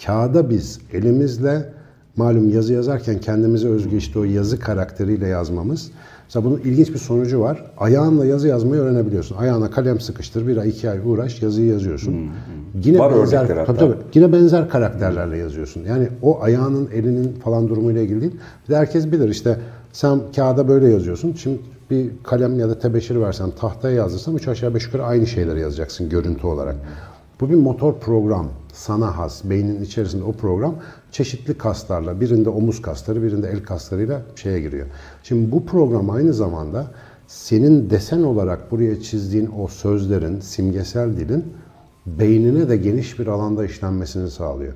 Kağıda 0.05 0.49
biz 0.49 0.79
elimizle 0.93 1.73
malum 2.15 2.49
yazı 2.49 2.73
yazarken 2.73 3.19
kendimize 3.19 3.67
özgü 3.67 3.97
işte 3.97 4.19
o 4.19 4.23
yazı 4.23 4.59
karakteriyle 4.59 5.27
yazmamız. 5.27 5.91
Mesela 6.25 6.45
bunun 6.45 6.57
ilginç 6.57 6.89
bir 6.93 6.97
sonucu 6.97 7.39
var. 7.39 7.71
Ayağınla 7.77 8.25
yazı 8.25 8.47
yazmayı 8.47 8.81
öğrenebiliyorsun. 8.81 9.35
Ayağına 9.35 9.69
kalem 9.69 9.99
sıkıştır, 9.99 10.47
bir 10.47 10.57
ay 10.57 10.69
iki 10.69 10.89
ay 10.89 10.99
uğraş 11.05 11.41
yazıyı 11.41 11.67
yazıyorsun. 11.67 12.15
Yine 12.83 12.99
Var 12.99 13.15
benzer, 13.15 13.37
örnekler 13.39 13.57
hatta. 13.57 13.73
tabii, 13.73 13.91
tabii, 13.93 14.03
yine 14.13 14.31
benzer 14.33 14.69
karakterlerle 14.69 15.37
yazıyorsun. 15.37 15.83
Yani 15.87 16.07
o 16.21 16.41
ayağının, 16.41 16.89
elinin 16.93 17.33
falan 17.43 17.67
durumuyla 17.67 18.01
ilgili 18.01 18.21
değil. 18.21 18.33
Bir 18.67 18.73
de 18.73 18.77
herkes 18.77 19.11
bilir 19.11 19.29
işte 19.29 19.57
sen 19.93 20.19
kağıda 20.35 20.67
böyle 20.67 20.89
yazıyorsun. 20.89 21.33
Şimdi 21.33 21.59
bir 21.91 22.09
kalem 22.23 22.59
ya 22.59 22.69
da 22.69 22.79
tebeşir 22.79 23.15
versen 23.21 23.51
tahtaya 23.59 23.95
yazdırsam 23.95 24.37
üç 24.37 24.47
aşağı 24.47 24.75
beş 24.75 24.85
yukarı 24.85 25.03
aynı 25.03 25.27
şeyleri 25.27 25.59
yazacaksın 25.59 26.09
görüntü 26.09 26.47
olarak. 26.47 26.75
Bu 27.41 27.49
bir 27.49 27.55
motor 27.55 27.93
program. 27.99 28.47
Sana 28.73 29.17
has. 29.17 29.43
Beynin 29.43 29.81
içerisinde 29.81 30.23
o 30.23 30.31
program 30.31 30.75
çeşitli 31.11 31.57
kaslarla, 31.57 32.21
birinde 32.21 32.49
omuz 32.49 32.81
kasları, 32.81 33.23
birinde 33.23 33.49
el 33.49 33.63
kaslarıyla 33.63 34.21
şeye 34.35 34.61
giriyor. 34.61 34.87
Şimdi 35.23 35.51
bu 35.51 35.65
program 35.65 36.09
aynı 36.09 36.33
zamanda 36.33 36.87
senin 37.27 37.89
desen 37.89 38.23
olarak 38.23 38.71
buraya 38.71 39.01
çizdiğin 39.01 39.49
o 39.59 39.67
sözlerin, 39.67 40.39
simgesel 40.39 41.17
dilin 41.17 41.45
beynine 42.05 42.69
de 42.69 42.77
geniş 42.77 43.19
bir 43.19 43.27
alanda 43.27 43.65
işlenmesini 43.65 44.29
sağlıyor. 44.29 44.73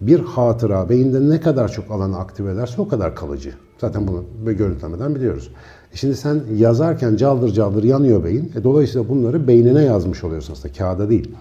Bir 0.00 0.20
hatıra 0.20 0.88
beyinde 0.88 1.30
ne 1.30 1.40
kadar 1.40 1.68
çok 1.68 1.90
alanı 1.90 2.18
aktive 2.18 2.52
ederse 2.52 2.82
o 2.82 2.88
kadar 2.88 3.16
kalıcı. 3.16 3.52
Zaten 3.78 4.08
bunu 4.08 4.24
görüntülemeden 4.56 5.14
biliyoruz. 5.14 5.50
E 5.92 5.96
şimdi 5.96 6.16
sen 6.16 6.40
yazarken 6.56 7.16
caldır 7.16 7.52
caldır 7.52 7.84
yanıyor 7.84 8.24
beyin. 8.24 8.52
E 8.56 8.64
dolayısıyla 8.64 9.08
bunları 9.08 9.48
beynine 9.48 9.82
yazmış 9.82 10.24
oluyorsun 10.24 10.52
aslında 10.52 10.74
kağıda 10.74 11.10
değil. 11.10 11.34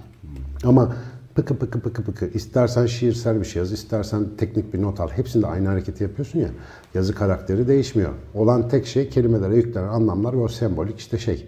Ama 0.64 0.96
pıkı 1.36 1.58
pıkı 1.58 1.80
pıkı 1.80 2.04
pıkı 2.04 2.26
istersen 2.26 2.86
şiirsel 2.86 3.40
bir 3.40 3.46
şey 3.46 3.60
yaz, 3.60 3.72
istersen 3.72 4.26
teknik 4.38 4.74
bir 4.74 4.82
not 4.82 5.00
al. 5.00 5.10
Hepsinde 5.10 5.48
aynı 5.48 5.68
hareketi 5.68 6.04
yapıyorsun 6.04 6.40
ya. 6.40 6.48
Yazı 6.94 7.16
karakteri 7.16 7.68
değişmiyor. 7.68 8.10
Olan 8.34 8.70
tek 8.70 8.86
şey 8.88 9.10
kelimelere 9.10 9.56
yüklenen 9.56 9.88
anlamlar 9.88 10.34
ve 10.34 10.38
o 10.38 10.48
sembolik 10.48 11.00
işte 11.00 11.18
şey. 11.18 11.48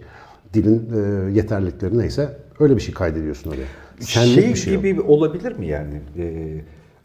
Dilin 0.54 0.90
e, 0.94 1.32
yeterlilikleri 1.32 1.98
neyse 1.98 2.36
öyle 2.60 2.76
bir 2.76 2.80
şey 2.80 2.94
kaydediyorsun 2.94 3.50
oraya. 3.50 3.66
Senlik 4.00 4.34
şey, 4.34 4.48
bir 4.48 4.54
şey 4.54 4.74
yok. 4.74 4.82
gibi 4.82 5.00
olabilir 5.00 5.52
mi 5.52 5.66
yani? 5.66 6.00
Ee, 6.18 6.60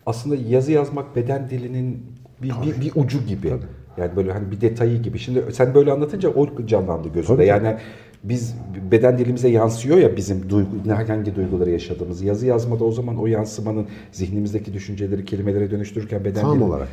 aslında 0.05 0.35
yazı 0.35 0.71
yazmak 0.71 1.15
beden 1.15 1.49
dilinin 1.49 2.05
bir, 2.41 2.49
bir, 2.49 2.81
bir 2.81 2.91
ucu 2.95 3.25
gibi. 3.25 3.53
Yani 3.97 4.15
böyle 4.15 4.31
hani 4.31 4.51
bir 4.51 4.61
detayı 4.61 5.01
gibi. 5.01 5.19
Şimdi 5.19 5.43
sen 5.51 5.73
böyle 5.75 5.91
anlatınca 5.91 6.29
o 6.29 6.65
canlandı 6.65 7.07
gözümde. 7.07 7.37
Tabii. 7.37 7.47
Yani 7.47 7.77
biz 8.23 8.55
beden 8.91 9.17
dilimize 9.17 9.49
yansıyor 9.49 9.97
ya 9.97 10.17
bizim 10.17 10.49
duygu, 10.49 10.69
hangi 11.07 11.35
duyguları 11.35 11.69
yaşadığımız. 11.69 12.21
Yazı 12.21 12.45
yazmada 12.45 12.83
o 12.83 12.91
zaman 12.91 13.17
o 13.17 13.27
yansımanın 13.27 13.85
zihnimizdeki 14.11 14.73
düşünceleri 14.73 15.25
kelimelere 15.25 15.71
dönüştürürken 15.71 16.25
beden 16.25 16.41
Tam 16.41 16.57
dili- 16.57 16.63
olarak. 16.63 16.87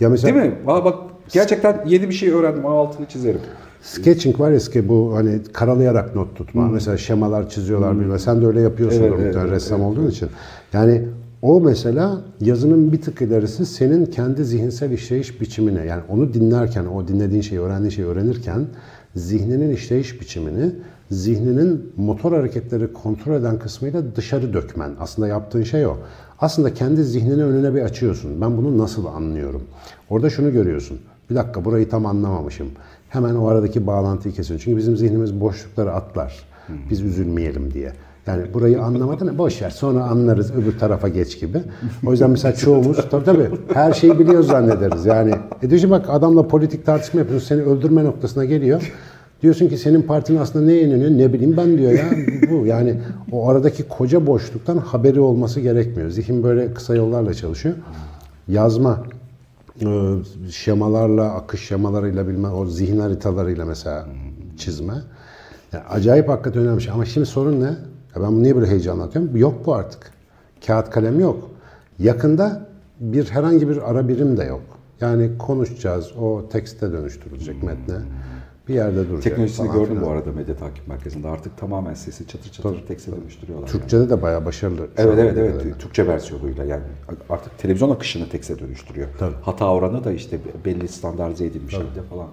Ya 0.00 0.08
mesela 0.08 0.34
Değil 0.34 0.46
mi? 0.46 0.54
Aa 0.66 0.84
bak 0.84 0.98
gerçekten 1.32 1.84
yeni 1.86 2.08
bir 2.08 2.14
şey 2.14 2.30
öğrendim. 2.30 2.66
Aa, 2.66 2.70
altını 2.70 3.06
çizerim. 3.06 3.40
Sketching 3.82 4.40
var 4.40 4.50
ya 4.50 4.58
ki 4.58 4.88
bu 4.88 5.12
hani 5.14 5.38
karalayarak 5.52 6.14
not 6.16 6.36
tutma. 6.36 6.68
Mesela 6.68 6.96
şemalar 6.96 7.48
çiziyorlar 7.48 8.00
bilmem. 8.00 8.18
Sen 8.18 8.42
de 8.42 8.46
öyle 8.46 8.60
yapıyorsun 8.60 9.02
Evet, 9.02 9.10
muhtemelen 9.10 9.40
evet, 9.40 9.50
ressam 9.50 9.82
olduğun 9.82 10.10
için. 10.10 10.28
Yani 10.72 11.02
o 11.42 11.60
mesela 11.60 12.20
yazının 12.40 12.92
bir 12.92 13.00
tık 13.00 13.22
ilerisi 13.22 13.66
senin 13.66 14.06
kendi 14.06 14.44
zihinsel 14.44 14.90
işleyiş 14.90 15.40
biçimine 15.40 15.86
yani 15.86 16.02
onu 16.08 16.34
dinlerken, 16.34 16.86
o 16.86 17.08
dinlediğin 17.08 17.42
şeyi, 17.42 17.60
öğrendiğin 17.60 17.90
şeyi 17.90 18.06
öğrenirken 18.06 18.66
zihninin 19.16 19.74
işleyiş 19.74 20.20
biçimini 20.20 20.72
zihninin 21.10 21.92
motor 21.96 22.32
hareketleri 22.32 22.92
kontrol 22.92 23.34
eden 23.34 23.58
kısmıyla 23.58 24.16
dışarı 24.16 24.54
dökmen. 24.54 24.90
Aslında 25.00 25.28
yaptığın 25.28 25.62
şey 25.62 25.86
o. 25.86 25.96
Aslında 26.40 26.74
kendi 26.74 27.04
zihnini 27.04 27.44
önüne 27.44 27.74
bir 27.74 27.82
açıyorsun. 27.82 28.40
Ben 28.40 28.56
bunu 28.56 28.78
nasıl 28.78 29.06
anlıyorum? 29.06 29.62
Orada 30.10 30.30
şunu 30.30 30.52
görüyorsun. 30.52 30.98
Bir 31.30 31.34
dakika 31.34 31.64
burayı 31.64 31.88
tam 31.88 32.06
anlamamışım. 32.06 32.68
Hemen 33.08 33.34
o 33.34 33.46
aradaki 33.46 33.86
bağlantıyı 33.86 34.34
kesiyorsun. 34.34 34.64
Çünkü 34.64 34.78
bizim 34.78 34.96
zihnimiz 34.96 35.40
boşlukları 35.40 35.92
atlar. 35.92 36.44
Biz 36.90 37.00
üzülmeyelim 37.00 37.74
diye. 37.74 37.92
Yani 38.26 38.54
burayı 38.54 38.82
anlamadın 38.82 39.38
boş 39.38 39.62
ver 39.62 39.70
sonra 39.70 40.04
anlarız 40.04 40.54
öbür 40.54 40.78
tarafa 40.78 41.08
geç 41.08 41.40
gibi. 41.40 41.58
O 42.06 42.10
yüzden 42.10 42.30
mesela 42.30 42.54
çoğumuz 42.54 42.96
tabii 43.10 43.24
tabii 43.24 43.50
her 43.74 43.92
şeyi 43.92 44.18
biliyoruz 44.18 44.46
zannederiz. 44.46 45.06
Yani 45.06 45.34
e 45.62 45.90
bak 45.90 46.06
adamla 46.08 46.48
politik 46.48 46.86
tartışma 46.86 47.20
yapıyorsun 47.20 47.48
seni 47.48 47.62
öldürme 47.62 48.04
noktasına 48.04 48.44
geliyor. 48.44 48.92
Diyorsun 49.42 49.68
ki 49.68 49.78
senin 49.78 50.02
partinin 50.02 50.38
aslında 50.38 50.64
neye 50.64 50.82
inanıyor 50.82 51.10
ne 51.10 51.32
bileyim 51.32 51.56
ben 51.56 51.78
diyor 51.78 51.92
ya 51.92 52.04
bu 52.50 52.66
yani 52.66 53.00
o 53.32 53.48
aradaki 53.48 53.88
koca 53.88 54.26
boşluktan 54.26 54.76
haberi 54.76 55.20
olması 55.20 55.60
gerekmiyor. 55.60 56.10
Zihin 56.10 56.42
böyle 56.42 56.74
kısa 56.74 56.94
yollarla 56.94 57.34
çalışıyor. 57.34 57.74
Yazma 58.48 59.04
e, 59.80 59.86
şemalarla, 60.50 61.34
akış 61.34 61.68
şemalarıyla 61.68 62.28
bilmem 62.28 62.54
o 62.54 62.66
zihin 62.66 63.00
haritalarıyla 63.00 63.64
mesela 63.64 64.06
çizme. 64.58 64.94
Yani 65.72 65.84
acayip 65.84 66.28
hakikaten 66.28 66.62
önemli 66.62 66.82
şey. 66.82 66.92
Ama 66.92 67.04
şimdi 67.04 67.26
sorun 67.26 67.60
ne? 67.60 67.70
Ya 68.16 68.22
ben 68.22 68.28
bunu 68.32 68.42
niye 68.42 68.56
böyle 68.56 68.90
anlatıyorum? 68.90 69.36
Yok 69.36 69.66
bu 69.66 69.74
artık. 69.74 70.10
Kağıt 70.66 70.90
kalem 70.90 71.20
yok. 71.20 71.50
Yakında 71.98 72.66
bir 73.00 73.30
herhangi 73.30 73.68
bir 73.68 73.90
ara 73.90 74.08
birim 74.08 74.36
de 74.36 74.44
yok. 74.44 74.62
Yani 75.00 75.38
konuşacağız, 75.38 76.12
o 76.20 76.48
tekste 76.48 76.92
dönüştürülecek 76.92 77.62
metne. 77.62 77.94
Bir 78.68 78.74
yerde 78.74 79.08
duracak. 79.08 79.22
Teknolojisini 79.22 79.72
gördüm 79.72 79.86
filan. 79.86 80.02
bu 80.04 80.08
arada 80.08 80.32
medya 80.32 80.56
takip 80.56 80.88
merkezinde. 80.88 81.28
Artık 81.28 81.58
tamamen 81.58 81.94
sesi 81.94 82.26
çatır 82.26 82.50
çatır 82.52 82.86
tekste 82.86 83.12
dönüştürüyorlar. 83.12 83.68
yani. 83.68 83.72
Türkçe'de 83.72 84.10
de 84.10 84.22
bayağı 84.22 84.44
başarılı. 84.44 84.80
Evet 84.96 85.18
evet 85.18 85.34
evet 85.38 85.52
kadarıyla. 85.52 85.78
Türkçe 85.78 86.06
versiyonuyla 86.06 86.64
yani 86.64 86.82
artık 87.30 87.58
televizyon 87.58 87.90
akışını 87.90 88.28
tekste 88.28 88.58
dönüştürüyor. 88.58 89.08
Tabii. 89.18 89.34
Hata 89.42 89.72
oranı 89.72 90.04
da 90.04 90.12
işte 90.12 90.38
belli 90.64 90.88
standartize 90.88 91.46
edilmiş 91.46 91.74
halde 91.74 92.02
falan. 92.10 92.26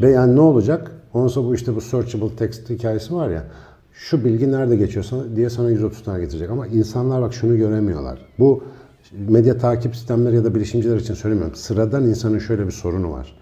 Ve 0.00 0.10
yani 0.10 0.36
ne 0.36 0.40
olacak? 0.40 0.90
Ondan 1.14 1.28
sonra 1.28 1.48
bu 1.48 1.54
işte 1.54 1.74
bu 1.76 1.80
searchable 1.80 2.36
text 2.36 2.70
hikayesi 2.70 3.14
var 3.14 3.30
ya. 3.30 3.44
Şu 3.92 4.24
bilgi 4.24 4.52
nerede 4.52 4.76
geçiyor 4.76 5.04
sana 5.04 5.36
diye 5.36 5.50
sana 5.50 5.70
130 5.70 6.02
tane 6.02 6.20
getirecek. 6.20 6.50
Ama 6.50 6.66
insanlar 6.66 7.22
bak 7.22 7.34
şunu 7.34 7.56
göremiyorlar. 7.56 8.18
Bu 8.38 8.64
medya 9.12 9.58
takip 9.58 9.96
sistemleri 9.96 10.36
ya 10.36 10.44
da 10.44 10.54
bilişimciler 10.54 10.96
için 10.96 11.14
söylemiyorum. 11.14 11.54
Sıradan 11.54 12.06
insanın 12.06 12.38
şöyle 12.38 12.66
bir 12.66 12.72
sorunu 12.72 13.12
var. 13.12 13.36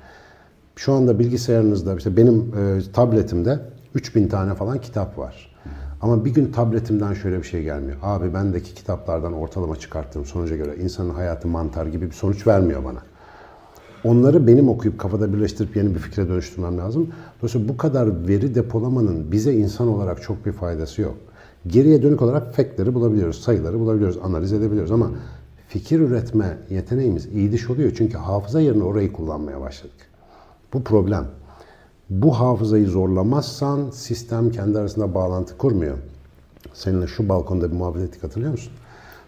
Şu 0.77 0.93
anda 0.93 1.19
bilgisayarınızda 1.19 1.97
işte 1.97 2.17
benim 2.17 2.53
e, 2.59 2.93
tabletimde 2.93 3.61
3000 3.95 4.29
tane 4.29 4.55
falan 4.55 4.81
kitap 4.81 5.19
var. 5.19 5.57
Ama 6.03 6.25
bir 6.25 6.35
gün 6.35 6.53
tabletimden 6.53 7.15
şöyle 7.15 7.39
bir 7.39 7.43
şey 7.43 7.63
gelmiyor. 7.63 7.99
Abi 8.03 8.35
bendeki 8.35 8.75
kitaplardan 8.75 9.33
ortalama 9.33 9.77
çıkarttığım 9.77 10.25
sonuca 10.25 10.57
göre 10.57 10.77
insanın 10.77 11.11
hayatı 11.11 11.49
mantar 11.49 11.87
gibi 11.87 12.07
bir 12.07 12.15
sonuç 12.15 12.47
vermiyor 12.47 12.85
bana. 12.85 12.99
Onları 14.05 14.47
benim 14.47 14.69
okuyup 14.69 14.99
kafada 14.99 15.33
birleştirip 15.33 15.77
yeni 15.77 15.95
bir 15.95 15.99
fikre 15.99 16.29
dönüştürmem 16.29 16.79
lazım. 16.79 17.09
Dolayısıyla 17.41 17.69
bu 17.69 17.77
kadar 17.77 18.29
veri 18.29 18.55
depolamanın 18.55 19.33
bize 19.33 19.55
insan 19.55 19.89
olarak 19.89 20.23
çok 20.23 20.47
bir 20.47 20.53
faydası 20.53 21.03
yok. 21.03 21.17
Geriye 21.67 22.03
dönük 22.03 22.23
olarak 22.23 22.55
factleri 22.55 22.95
bulabiliyoruz, 22.95 23.41
sayıları 23.41 23.79
bulabiliyoruz, 23.81 24.19
analiz 24.23 24.53
edebiliyoruz 24.53 24.93
ama 24.93 25.11
fikir 25.69 26.01
üretme 26.01 26.59
yeteneğimiz 26.71 27.27
iyi 27.27 27.53
diş 27.53 27.71
oluyor. 27.71 27.93
Çünkü 27.97 28.19
hafıza 28.19 28.61
yerine 28.61 28.83
orayı 28.83 29.13
kullanmaya 29.13 29.61
başladık. 29.61 29.97
Bu 30.73 30.83
problem. 30.83 31.27
Bu 32.11 32.39
hafızayı 32.39 32.87
zorlamazsan 32.87 33.91
sistem 33.91 34.51
kendi 34.51 34.79
arasında 34.79 35.15
bağlantı 35.15 35.59
kurmuyor. 35.59 35.97
Seninle 36.75 37.07
şu 37.07 37.29
balkonda 37.29 37.73
bir 37.73 37.77
muhabbet 37.77 38.03
ettik 38.03 38.25
hatırlıyor 38.25 38.53
musun? 38.53 38.73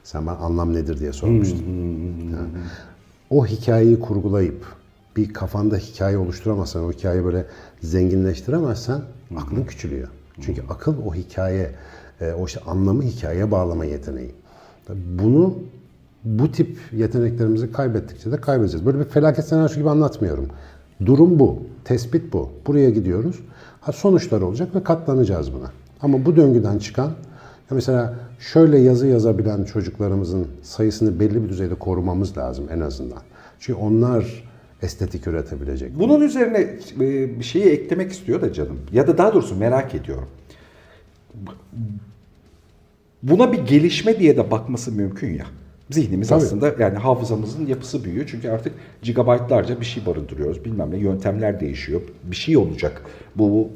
Sen 0.05 0.27
bana 0.27 0.37
anlam 0.37 0.75
nedir 0.75 0.99
diye 1.01 1.13
sormuştun. 1.13 1.65
Yani 2.33 2.49
o 3.33 3.47
hikayeyi 3.47 4.01
kurgulayıp 4.01 4.67
bir 5.17 5.33
kafanda 5.33 5.77
hikaye 5.77 6.19
oluşturamazsan, 6.19 6.85
o 6.85 6.93
hikayeyi 6.93 7.25
böyle 7.25 7.47
zenginleştiremezsen 7.83 9.01
aklın 9.37 9.65
küçülüyor. 9.65 10.09
Çünkü 10.41 10.63
akıl 10.69 10.95
o 11.07 11.15
hikaye, 11.15 11.71
e, 12.21 12.33
o 12.33 12.47
işte 12.47 12.61
anlamı 12.67 13.03
hikayeye 13.03 13.51
bağlama 13.51 13.85
yeteneği. 13.85 14.35
Bunu 15.19 15.55
bu 16.25 16.53
tip 16.53 16.79
yeteneklerimizi 16.93 17.73
kaybettikçe 17.73 18.33
de 18.33 18.37
kaybedeceğiz. 18.37 18.87
Böyle 18.87 18.99
bir 18.99 19.05
felaket 19.05 19.45
senaryosu 19.45 19.77
gibi 19.77 19.91
anlatmıyorum. 19.91 20.49
Durum 21.07 21.39
bu, 21.39 21.63
tespit 21.85 22.33
bu. 22.33 22.51
Buraya 22.67 22.91
gidiyoruz. 22.91 23.37
Ha, 23.81 23.93
sonuçlar 23.93 24.41
olacak 24.41 24.75
ve 24.75 24.83
katlanacağız 24.83 25.53
buna. 25.53 25.71
Ama 26.03 26.27
bu 26.27 26.37
döngüden 26.37 26.79
çıkan, 26.79 27.13
mesela 27.73 28.15
şöyle 28.39 28.79
yazı 28.79 29.07
yazabilen 29.07 29.65
çocuklarımızın 29.65 30.47
sayısını 30.63 31.21
belli 31.21 31.45
bir 31.45 31.49
düzeyde 31.49 31.75
korumamız 31.75 32.39
lazım 32.39 32.69
en 32.71 32.81
azından. 32.81 33.23
Çünkü 33.61 33.81
onlar 33.81 34.45
estetik 34.83 35.27
üretebilecek. 35.27 35.99
Bunun 35.99 36.21
üzerine 36.21 36.59
e, 37.01 37.39
bir 37.39 37.45
şeyi 37.45 37.65
eklemek 37.65 38.13
istiyor 38.13 38.41
da 38.41 38.53
canım. 38.53 38.81
Ya 38.93 39.07
da 39.07 39.19
daha 39.19 39.35
doğrusu 39.35 39.57
merak 39.57 39.95
ediyorum. 39.95 40.29
Buna 43.23 43.53
bir 43.53 43.59
gelişme 43.59 44.19
diye 44.19 44.37
de 44.37 44.51
bakması 44.51 44.93
mümkün 44.93 45.35
ya. 45.35 45.47
Zihnimiz 45.91 46.29
Tabii. 46.29 46.43
aslında 46.43 46.75
yani 46.79 46.99
hafızamızın 46.99 47.67
yapısı 47.67 48.05
büyüyor. 48.05 48.27
Çünkü 48.31 48.49
artık 48.49 48.73
gigabaytlarca 49.03 49.81
bir 49.81 49.85
şey 49.85 50.07
barındırıyoruz. 50.07 50.65
Bilmem 50.65 50.91
ne 50.91 50.97
yöntemler 50.97 51.61
değişiyor. 51.61 52.01
Bir 52.25 52.37
şey 52.37 52.57
olacak. 52.57 53.03
Bu 53.37 53.71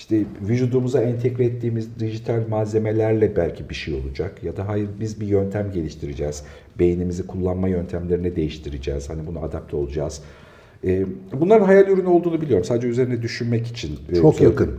işte 0.00 0.22
vücudumuza 0.48 1.02
entegre 1.02 1.44
ettiğimiz 1.44 1.98
dijital 2.00 2.40
malzemelerle 2.48 3.36
belki 3.36 3.68
bir 3.70 3.74
şey 3.74 3.94
olacak. 3.94 4.44
Ya 4.44 4.56
da 4.56 4.68
hayır 4.68 4.88
biz 5.00 5.20
bir 5.20 5.26
yöntem 5.26 5.72
geliştireceğiz. 5.72 6.42
Beynimizi 6.78 7.26
kullanma 7.26 7.68
yöntemlerini 7.68 8.36
değiştireceğiz. 8.36 9.10
Hani 9.10 9.26
buna 9.26 9.40
adapte 9.40 9.76
olacağız. 9.76 10.20
Ee, 10.84 11.06
bunların 11.40 11.66
hayal 11.66 11.88
ürünü 11.88 12.06
olduğunu 12.06 12.40
biliyorum. 12.40 12.64
Sadece 12.64 12.88
üzerine 12.88 13.22
düşünmek 13.22 13.66
için. 13.66 13.98
e, 14.12 14.14
Çok 14.14 14.34
söyledim. 14.34 14.60
yakın. 14.60 14.78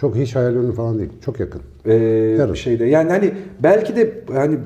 Çok 0.00 0.16
hiç 0.16 0.34
hayal 0.36 0.54
ürünü 0.54 0.72
falan 0.74 0.98
değil. 0.98 1.10
Çok 1.24 1.40
yakın. 1.40 1.62
Ee, 1.84 1.94
Yarın. 2.38 2.54
şeyde. 2.54 2.84
Yani 2.84 3.10
hani 3.10 3.30
belki 3.62 3.96
de 3.96 4.14
hani 4.32 4.58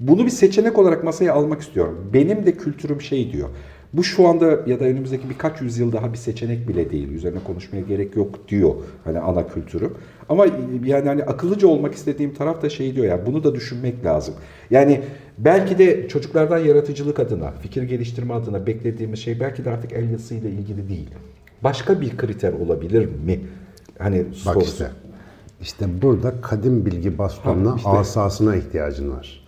bunu 0.00 0.24
bir 0.24 0.30
seçenek 0.30 0.78
olarak 0.78 1.04
masaya 1.04 1.32
almak 1.32 1.60
istiyorum. 1.60 2.10
Benim 2.12 2.46
de 2.46 2.52
kültürüm 2.52 3.00
şey 3.00 3.32
diyor. 3.32 3.48
Bu 3.92 4.04
şu 4.04 4.28
anda 4.28 4.46
ya 4.66 4.80
da 4.80 4.84
önümüzdeki 4.84 5.30
birkaç 5.30 5.60
yüzyıl 5.60 5.92
daha 5.92 6.12
bir 6.12 6.18
seçenek 6.18 6.68
bile 6.68 6.90
değil. 6.90 7.12
Üzerine 7.12 7.38
konuşmaya 7.46 7.80
gerek 7.80 8.16
yok 8.16 8.48
diyor 8.48 8.74
hani 9.04 9.18
ana 9.18 9.48
kültürüm. 9.48 9.94
Ama 10.28 10.46
yani 10.84 11.08
hani 11.08 11.24
akıllıca 11.24 11.68
olmak 11.68 11.94
istediğim 11.94 12.34
taraf 12.34 12.62
da 12.62 12.70
şey 12.70 12.94
diyor 12.94 13.06
ya 13.06 13.26
bunu 13.26 13.44
da 13.44 13.54
düşünmek 13.54 14.04
lazım. 14.04 14.34
Yani 14.70 15.00
belki 15.38 15.78
de 15.78 16.08
çocuklardan 16.08 16.58
yaratıcılık 16.58 17.20
adına, 17.20 17.50
fikir 17.50 17.82
geliştirme 17.82 18.34
adına 18.34 18.66
beklediğimiz 18.66 19.18
şey 19.18 19.40
belki 19.40 19.64
de 19.64 19.70
artık 19.70 19.92
el 19.92 20.10
yazısıyla 20.10 20.50
ilgili 20.50 20.88
değil. 20.88 21.10
Başka 21.64 22.00
bir 22.00 22.16
kriter 22.16 22.52
olabilir 22.52 23.04
mi? 23.26 23.40
Hani 23.98 24.18
Bak 24.26 24.34
sorusu. 24.54 24.70
işte. 24.72 24.90
İşte 25.62 25.86
burada 26.02 26.40
kadim 26.40 26.86
bilgi 26.86 27.18
bastonuna 27.18 27.70
Ha, 27.72 27.76
işte. 27.76 27.88
asasına 27.88 28.56
ihtiyacın 28.56 29.10
var. 29.10 29.46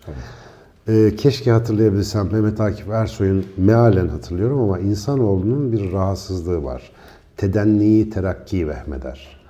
Ee, 0.90 1.16
keşke 1.16 1.50
hatırlayabilsem 1.50 2.33
Mehmet 2.33 2.61
Akif 2.61 2.88
Ersoy'un 2.88 3.46
mealen 3.57 4.09
hatırlıyorum 4.09 4.61
ama 4.61 4.79
insanoğlunun 4.79 5.72
bir 5.72 5.92
rahatsızlığı 5.92 6.64
var. 6.64 6.92
Tedenniyi 7.37 8.11
terakki 8.11 8.68
vehmeder. 8.68 9.40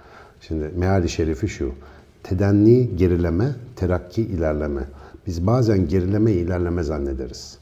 Şimdi 0.40 0.70
meali 0.76 1.08
şerifi 1.08 1.48
şu. 1.48 1.72
Tedenni 2.22 2.96
gerileme, 2.96 3.48
terakki 3.76 4.22
ilerleme. 4.22 4.80
Biz 5.26 5.46
bazen 5.46 5.88
gerileme 5.88 6.32
ilerleme 6.32 6.82
zannederiz. 6.82 7.58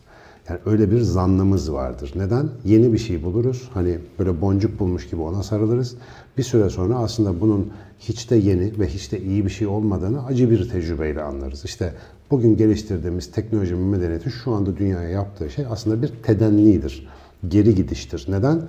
Yani 0.49 0.61
öyle 0.67 0.91
bir 0.91 1.01
zannımız 1.01 1.73
vardır. 1.73 2.13
Neden? 2.17 2.49
Yeni 2.65 2.93
bir 2.93 2.99
şey 2.99 3.23
buluruz. 3.23 3.69
Hani 3.75 3.99
böyle 4.19 4.41
boncuk 4.41 4.81
bulmuş 4.81 5.11
gibi 5.11 5.21
ona 5.21 5.43
sarılırız. 5.43 5.97
Bir 6.39 6.43
süre 6.43 6.71
sonra 6.71 6.95
aslında 6.97 7.41
bunun 7.41 7.73
hiç 7.99 8.31
de 8.31 8.37
yeni 8.37 8.79
ve 8.79 8.87
hiç 8.87 9.13
de 9.13 9.21
iyi 9.21 9.45
bir 9.45 9.51
şey 9.51 9.67
olmadığını 9.67 10.25
acı 10.25 10.51
bir 10.51 10.69
tecrübeyle 10.69 11.23
anlarız. 11.23 11.65
İşte 11.65 11.93
bugün 12.31 12.57
geliştirdiğimiz 12.57 13.31
teknoloji 13.31 13.79
ve 13.79 13.81
medeniyetin 13.81 14.31
şu 14.31 14.53
anda 14.53 14.77
dünyaya 14.77 15.09
yaptığı 15.09 15.51
şey 15.51 15.67
aslında 15.71 16.03
bir 16.03 16.09
tedennidir. 16.23 17.09
Geri 17.49 17.75
gidiştir. 17.75 18.27
Neden? 18.29 18.63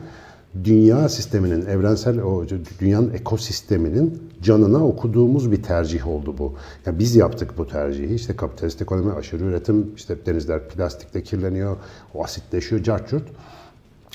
Dünya 0.63 1.09
sisteminin, 1.09 1.65
evrensel 1.65 2.21
o 2.21 2.45
dünyanın 2.79 3.13
ekosisteminin 3.13 4.23
canına 4.41 4.87
okuduğumuz 4.87 5.51
bir 5.51 5.63
tercih 5.63 6.07
oldu 6.07 6.35
bu. 6.37 6.53
Yani 6.85 6.99
biz 6.99 7.15
yaptık 7.15 7.57
bu 7.57 7.67
tercihi. 7.67 8.15
İşte 8.15 8.35
kapitalist 8.35 8.81
ekonomi, 8.81 9.11
aşırı 9.11 9.43
üretim, 9.43 9.91
işte 9.95 10.25
denizler 10.25 10.69
plastikle 10.69 11.23
kirleniyor, 11.23 11.77
o 12.13 12.23
asitleşiyor, 12.23 12.83
carçurt. 12.83 13.23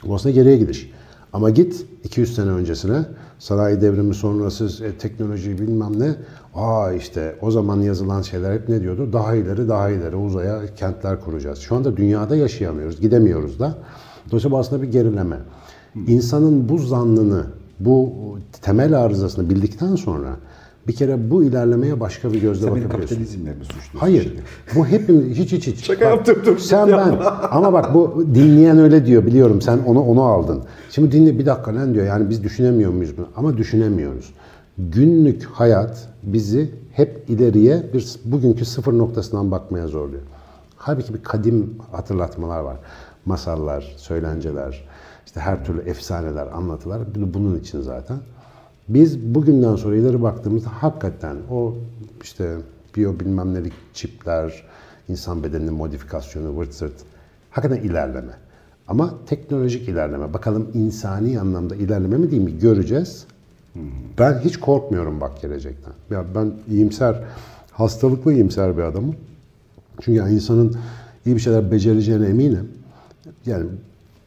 Bu 0.05 0.15
aslında 0.15 0.35
geriye 0.35 0.57
gidiş. 0.57 0.91
Ama 1.33 1.51
git 1.51 1.87
200 2.05 2.35
sene 2.35 2.51
öncesine 2.51 3.05
sanayi 3.39 3.81
devrimi 3.81 4.15
sonrası 4.15 4.85
e, 4.85 4.93
teknoloji 4.93 5.59
bilmem 5.59 6.01
ne. 6.01 6.15
Aa 6.55 6.93
işte 6.93 7.37
o 7.41 7.51
zaman 7.51 7.81
yazılan 7.81 8.23
şeyler 8.23 8.55
hep 8.55 8.69
ne 8.69 8.81
diyordu? 8.81 9.13
Daha 9.13 9.35
ileri 9.35 9.69
daha 9.69 9.91
ileri 9.91 10.17
uzaya 10.17 10.75
kentler 10.75 11.21
kuracağız. 11.21 11.59
Şu 11.59 11.77
anda 11.77 11.97
dünyada 11.97 12.37
yaşayamıyoruz, 12.37 13.01
gidemiyoruz 13.01 13.59
da. 13.59 13.79
Dolayısıyla 14.27 14.57
bu 14.57 14.59
aslında 14.59 14.83
bir 14.83 14.93
gerileme. 14.93 15.37
İnsanın 16.07 16.69
bu 16.69 16.79
zannını, 16.79 17.47
bu 17.81 18.13
temel 18.63 19.01
arızasını 19.01 19.51
bildikten 19.51 19.97
sonra 19.97 20.37
bir 20.89 20.93
kere 20.93 21.31
bu 21.31 21.45
ilerlemeye 21.45 22.01
başka 22.01 22.33
bir 22.33 22.41
gözle 22.41 22.61
Sen 22.67 22.71
bakabiliyorsun. 22.71 22.99
kapitalizmle 23.01 23.51
mi 23.51 23.65
suçluyorsun? 23.65 23.99
Hayır. 23.99 24.23
şimdi? 24.23 24.43
Bu 24.75 24.87
hepimiz 24.87 25.37
hiç 25.39 25.53
hiç 25.53 25.67
hiç. 25.67 25.85
Şaka 25.85 26.05
Bak, 26.05 26.11
yaptım, 26.17 26.37
dur. 26.47 26.59
Sen 26.59 26.89
ben. 26.89 27.19
Ama 27.51 27.73
bak 27.73 27.95
bu 27.95 28.25
dinleyen 28.35 28.79
öyle 28.79 29.07
diyor 29.07 29.27
biliyorum. 29.27 29.61
Sen 29.61 29.79
onu 29.87 30.03
onu 30.03 30.23
aldın. 30.23 30.63
Şimdi 30.91 31.13
dinle 31.13 31.39
bir 31.39 31.47
dakika 31.47 31.75
lan 31.75 31.95
diyor. 31.95 32.07
Yani 32.07 32.31
biz 32.31 32.43
düşünemiyor 32.45 32.93
muyuz 32.93 33.17
bunu? 33.17 33.27
Ama 33.37 33.57
düşünemiyoruz. 33.57 34.35
Günlük 34.79 35.45
hayat 35.45 36.09
bizi 36.23 36.71
hep 36.93 37.25
ileriye 37.29 37.83
bir 37.95 38.15
bugünkü 38.25 38.65
sıfır 38.65 38.99
noktasından 38.99 39.51
bakmaya 39.51 39.89
zorluyor. 39.89 40.23
Halbuki 40.77 41.15
bir 41.15 41.23
kadim 41.23 41.75
hatırlatmalar 41.93 42.61
var. 42.61 42.77
Masallar, 43.27 43.95
söylenceler, 43.97 44.85
işte 45.35 45.47
her 45.47 45.65
türlü 45.65 45.81
efsaneler, 45.81 46.47
anlatılar. 46.47 47.03
Bunun 47.35 47.59
için 47.59 47.81
zaten. 47.81 48.19
Biz 48.89 49.35
bugünden 49.35 49.77
sonra 49.77 49.97
ileri 49.97 50.23
baktığımızda 50.23 50.71
hakikaten 50.83 51.37
o 51.51 51.75
işte 52.23 52.57
biyo 52.97 53.21
bilmem 53.21 53.55
nelik 53.55 53.73
çipler, 53.95 54.65
insan 55.09 55.43
bedeninin 55.43 55.73
modifikasyonu, 55.73 56.57
vırt 56.57 56.75
zırt 56.75 56.93
hakikaten 57.51 57.83
ilerleme. 57.83 58.33
Ama 58.89 59.15
teknolojik 59.27 59.89
ilerleme. 59.89 60.33
Bakalım 60.33 60.71
insani 60.75 61.41
anlamda 61.41 61.77
ilerleme 61.77 62.17
mi 62.17 62.31
değil 62.31 62.43
mi 62.43 62.59
göreceğiz. 62.59 63.27
Ben 64.19 64.39
hiç 64.39 64.57
korkmuyorum 64.57 65.21
bak 65.21 65.43
gelecekten. 65.43 65.93
Ya 66.11 66.25
ben 66.35 66.53
iyimser, 66.69 67.23
hastalıklı 67.73 68.33
iyimser 68.33 68.77
bir 68.77 68.83
adamım. 68.83 69.17
Çünkü 70.01 70.19
yani 70.19 70.35
insanın 70.35 70.77
iyi 71.27 71.37
bir 71.37 71.41
şeyler 71.41 71.73
becereceğine 71.73 72.27
eminim. 72.27 72.69
Yani 73.47 73.67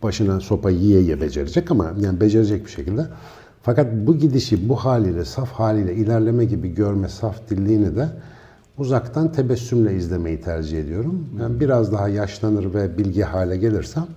başına 0.08 0.40
sopa 0.40 0.70
yiye 0.70 1.02
yiye 1.02 1.22
becerecek 1.22 1.72
ama 1.72 1.94
yani 2.00 2.22
becerecek 2.22 2.66
bir 2.66 2.72
şekilde. 2.72 3.06
Fakat 3.64 3.88
bu 3.94 4.18
gidişi 4.18 4.70
bu 4.70 4.76
haliyle, 4.76 5.26
saf 5.26 5.52
haliyle 5.52 5.96
ilerleme 5.96 6.46
gibi 6.46 6.74
görme 6.74 7.10
saf 7.10 7.50
dilliğini 7.50 7.96
de 7.96 8.10
uzaktan 8.78 9.32
tebessümle 9.32 9.96
izlemeyi 9.96 10.42
tercih 10.42 10.80
ediyorum. 10.80 11.28
Yani 11.42 11.60
biraz 11.60 11.92
daha 11.92 12.10
yaşlanır 12.10 12.74
ve 12.74 12.98
bilgi 12.98 13.24
hale 13.24 13.58
gelirsem 13.58 14.08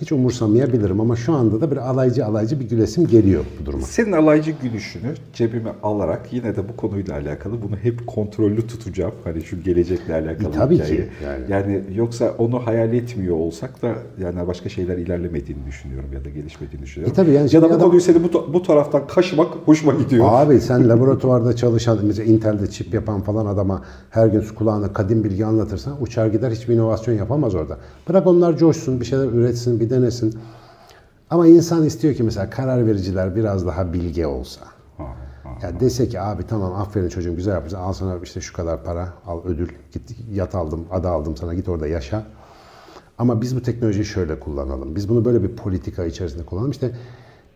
hiç 0.00 0.12
umursamayabilirim 0.12 1.00
ama 1.00 1.16
şu 1.16 1.32
anda 1.32 1.60
da 1.60 1.70
bir 1.70 1.76
alaycı 1.76 2.26
alaycı 2.26 2.60
bir 2.60 2.68
gülesim 2.68 3.06
geliyor 3.06 3.44
bu 3.60 3.66
duruma. 3.66 3.82
Senin 3.86 4.12
alaycı 4.12 4.50
gülüşünü 4.62 5.14
cebime 5.32 5.70
alarak 5.82 6.32
yine 6.32 6.56
de 6.56 6.68
bu 6.68 6.76
konuyla 6.76 7.14
alakalı 7.14 7.62
bunu 7.62 7.76
hep 7.76 8.06
kontrollü 8.06 8.66
tutacağım. 8.66 9.12
Hani 9.24 9.42
şu 9.42 9.62
gelecekle 9.62 10.14
alakalı 10.14 10.48
E, 10.48 10.52
tabii 10.52 10.74
hikaye. 10.74 10.96
ki, 10.96 11.08
yani. 11.24 11.44
yani 11.48 11.82
yoksa 11.94 12.34
onu 12.38 12.66
hayal 12.66 12.92
etmiyor 12.94 13.36
olsak 13.36 13.82
da 13.82 13.94
yani 14.22 14.46
başka 14.46 14.68
şeyler 14.68 14.98
ilerlemediğini 14.98 15.66
düşünüyorum 15.66 16.08
ya 16.12 16.24
da 16.24 16.28
gelişmediğini 16.28 16.82
düşünüyorum. 16.84 17.12
E, 17.12 17.16
tabii 17.16 17.30
yani 17.32 17.48
ya 17.54 17.62
da 17.62 17.70
bu 17.70 17.74
adam- 17.74 17.80
konuyu 17.86 18.00
seni 18.00 18.22
bu, 18.22 18.52
bu 18.52 18.62
taraftan 18.62 19.06
kaşımak 19.06 19.48
hoşuma 19.64 19.92
gidiyor. 19.92 20.24
Abi 20.28 20.60
sen 20.60 20.88
laboratuvarda 20.88 21.56
çalışan, 21.56 21.98
mesela 22.02 22.32
Intel'de 22.32 22.66
çip 22.70 22.94
yapan 22.94 23.20
falan 23.20 23.46
adama 23.46 23.82
her 24.10 24.26
gün 24.26 24.42
kulağına 24.58 24.92
kadim 24.92 25.24
bilgi 25.24 25.46
anlatırsan 25.46 26.02
uçar 26.02 26.26
gider 26.26 26.50
hiçbir 26.50 26.74
inovasyon 26.74 27.14
yapamaz 27.14 27.54
orada. 27.54 27.78
Bırak 28.08 28.26
onlar 28.26 28.56
coşsun, 28.56 29.00
bir 29.00 29.04
şeyler 29.04 29.26
üretsin, 29.26 29.80
bir 29.80 29.89
denesin. 29.90 30.38
Ama 31.30 31.46
insan 31.46 31.84
istiyor 31.84 32.14
ki 32.14 32.22
mesela 32.22 32.50
karar 32.50 32.86
vericiler 32.86 33.36
biraz 33.36 33.66
daha 33.66 33.92
bilge 33.92 34.26
olsa. 34.26 34.60
Ha, 34.96 35.04
ha. 35.42 35.58
Ya 35.62 35.80
dese 35.80 36.08
ki 36.08 36.20
abi 36.20 36.46
tamam 36.46 36.74
aferin 36.74 37.08
çocuğum 37.08 37.36
güzel 37.36 37.52
yapmışsın 37.52 37.78
al 37.78 37.92
sana 37.92 38.18
işte 38.22 38.40
şu 38.40 38.52
kadar 38.52 38.84
para 38.84 39.12
al 39.26 39.40
ödül 39.44 39.68
git 39.92 40.16
yat 40.32 40.54
aldım 40.54 40.86
ada 40.90 41.10
aldım 41.10 41.36
sana 41.36 41.54
git 41.54 41.68
orada 41.68 41.86
yaşa. 41.86 42.24
Ama 43.18 43.40
biz 43.42 43.56
bu 43.56 43.62
teknolojiyi 43.62 44.04
şöyle 44.04 44.40
kullanalım. 44.40 44.96
Biz 44.96 45.08
bunu 45.08 45.24
böyle 45.24 45.42
bir 45.42 45.56
politika 45.56 46.04
içerisinde 46.04 46.42
kullanalım. 46.42 46.70
İşte 46.70 46.92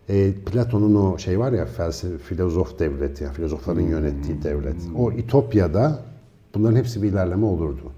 e, 0.09 0.33
Platon'un 0.33 0.95
o 0.95 1.19
şey 1.19 1.39
var 1.39 1.53
ya 1.53 1.67
felsefe, 1.67 2.19
filozof 2.19 2.79
devleti, 2.79 3.25
yani 3.25 3.35
filozofların 3.35 3.81
yönettiği 3.81 4.43
devlet. 4.43 4.77
O 4.97 5.13
İtopya'da 5.13 5.99
bunların 6.55 6.77
hepsi 6.77 7.03
bir 7.03 7.09
ilerleme 7.09 7.47
olurdu. 7.47 7.93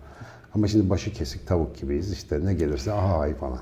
Ama 0.54 0.68
şimdi 0.68 0.90
başı 0.90 1.12
kesik 1.12 1.46
tavuk 1.46 1.76
gibiyiz 1.76 2.12
işte 2.12 2.40
ne 2.44 2.54
gelirse 2.54 2.92
aha 2.92 3.18
ay 3.18 3.34
falan. 3.34 3.58